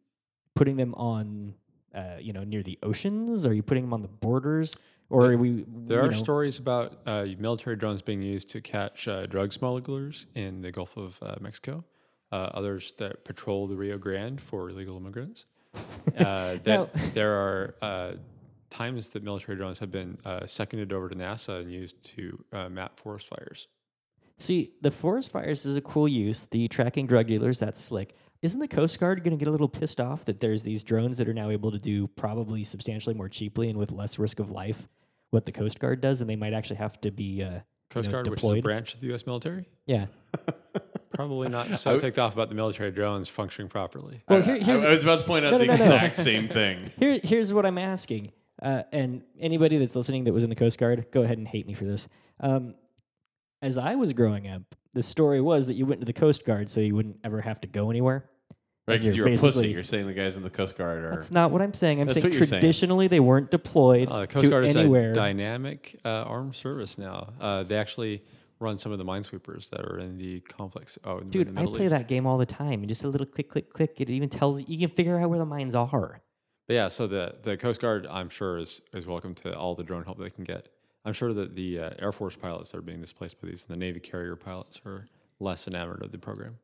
[0.54, 1.54] putting them on,
[1.94, 3.46] uh, you know, near the oceans?
[3.46, 4.76] Are you putting them on the borders?
[5.10, 5.64] Or we?
[5.68, 10.26] There are know- stories about uh, military drones being used to catch uh, drug smugglers
[10.34, 11.84] in the Gulf of uh, Mexico.
[12.32, 15.46] Uh, others that patrol the Rio Grande for illegal immigrants.
[16.18, 18.12] Uh, that Now- there are uh,
[18.68, 22.68] times that military drones have been uh, seconded over to NASA and used to uh,
[22.68, 23.68] map forest fires.
[24.38, 26.46] See, the forest fires is a cool use.
[26.46, 28.16] The tracking drug dealers, that's slick.
[28.42, 31.18] Isn't the Coast Guard going to get a little pissed off that there's these drones
[31.18, 34.50] that are now able to do probably substantially more cheaply and with less risk of
[34.50, 34.88] life
[35.30, 37.60] what the Coast Guard does, and they might actually have to be, uh,
[37.90, 38.62] Coast know, Guard, which is a deployed?
[38.62, 39.26] branch of the U.S.
[39.26, 40.06] military, yeah.
[41.12, 44.22] probably not so ticked off about the military drones functioning properly.
[44.28, 45.84] Well, I- here, here's I was about to point out No, the no, no, no.
[45.84, 46.92] exact same thing.
[46.98, 48.32] Here, here's what I'm asking.
[48.62, 51.66] Uh, and anybody that's listening that was in the Coast Guard, go ahead and hate
[51.66, 52.08] me for this.
[52.40, 52.74] Um,
[53.62, 54.62] as I was growing up,
[54.92, 57.60] the story was that you went to the Coast Guard so you wouldn't ever have
[57.62, 58.29] to go anywhere.
[58.90, 59.68] Right, because you're you're a pussy.
[59.70, 61.10] You're saying the guys in the Coast Guard are.
[61.10, 62.00] That's not what I'm saying.
[62.00, 62.60] I'm That's saying what you're saying.
[62.60, 65.10] traditionally they weren't deployed Uh, the Coast to Guard is anywhere.
[65.10, 67.32] a dynamic uh, armed service now.
[67.40, 68.22] Uh, they actually
[68.58, 70.98] run some of the minesweepers that are in the conflicts.
[71.04, 71.92] Oh, in Dude, the I Middle play East.
[71.92, 72.86] that game all the time.
[72.86, 74.00] Just a little click, click, click.
[74.00, 76.20] It even tells you can figure out where the mines are.
[76.66, 79.82] But yeah, so the the Coast Guard, I'm sure, is is welcome to all the
[79.84, 80.68] drone help they can get.
[81.04, 83.74] I'm sure that the uh, Air Force pilots that are being displaced by these, and
[83.74, 85.06] the Navy carrier pilots, are
[85.40, 86.58] less enamored of the program.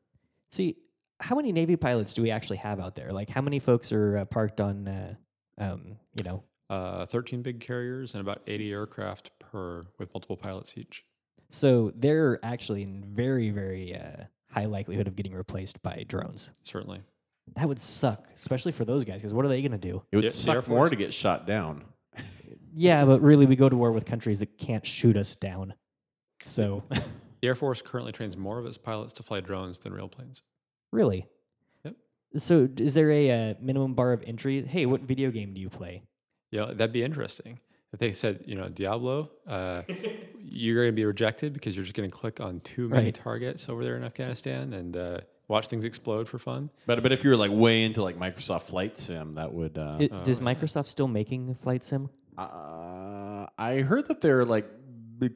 [0.50, 0.76] See,
[1.20, 3.12] how many Navy pilots do we actually have out there?
[3.12, 5.14] Like, how many folks are uh, parked on, uh,
[5.58, 10.76] um, you know, Uh, 13 big carriers and about 80 aircraft per, with multiple pilots
[10.76, 11.04] each.
[11.50, 16.50] So they're actually in very, very uh, high likelihood of getting replaced by drones.
[16.64, 17.02] Certainly.
[17.54, 20.02] That would suck, especially for those guys, because what are they going to do?
[20.10, 21.84] it would Yeah, the suck Air more to get shot down.
[22.74, 25.72] Yeah, but really, we go to war with countries that can't shoot us down.
[26.44, 27.02] So, the
[27.48, 30.42] Air Force currently trains more of its pilots to fly drones than real planes.
[30.92, 31.26] Really?
[31.84, 31.96] Yep.
[32.36, 34.62] So, is there a, uh minimum bar of entry?
[34.64, 36.02] Hey, what video game do you play?
[36.50, 37.60] Yeah, that'd be interesting.
[37.92, 39.82] If they said, you know, Diablo, uh,
[40.40, 43.14] you're going to be rejected because you're just going to click on too many Right.
[43.14, 46.70] targets over there in Afghanistan and uh, watch things explode for fun.
[46.86, 49.78] But but if you were like way into like Microsoft Flight Sim, that would.
[49.78, 52.10] Uh, It, does Microsoft still making the flight sim?
[52.38, 54.68] uh, I heard that they're like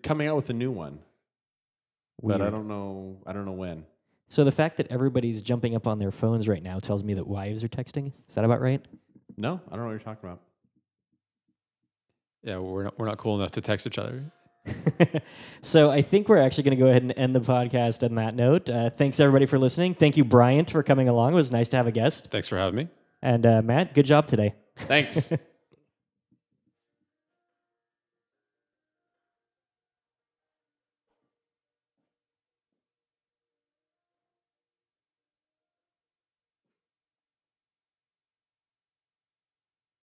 [0.02, 0.98] coming out with a new one,
[2.22, 3.22] but I don't know.
[3.26, 3.84] I don't know when.
[4.30, 7.26] So the fact that everybody's jumping up on their phones right now tells me that
[7.26, 8.12] wives are texting.
[8.28, 8.80] Is that about right?
[9.36, 10.40] No, I don't know what you're talking about.
[12.44, 14.22] Yeah, we're not, we're not cool enough to text each other.
[15.62, 18.36] so I think we're actually going to go ahead and end the podcast on that
[18.36, 18.70] note.
[18.70, 19.94] Uh, thanks everybody for listening.
[19.96, 21.32] Thank you, Bryant, for coming along.
[21.32, 22.30] It was nice to have a guest.
[22.30, 22.88] Thanks for having me.
[23.22, 24.54] And uh, Matt, good job today.
[24.76, 25.32] Thanks.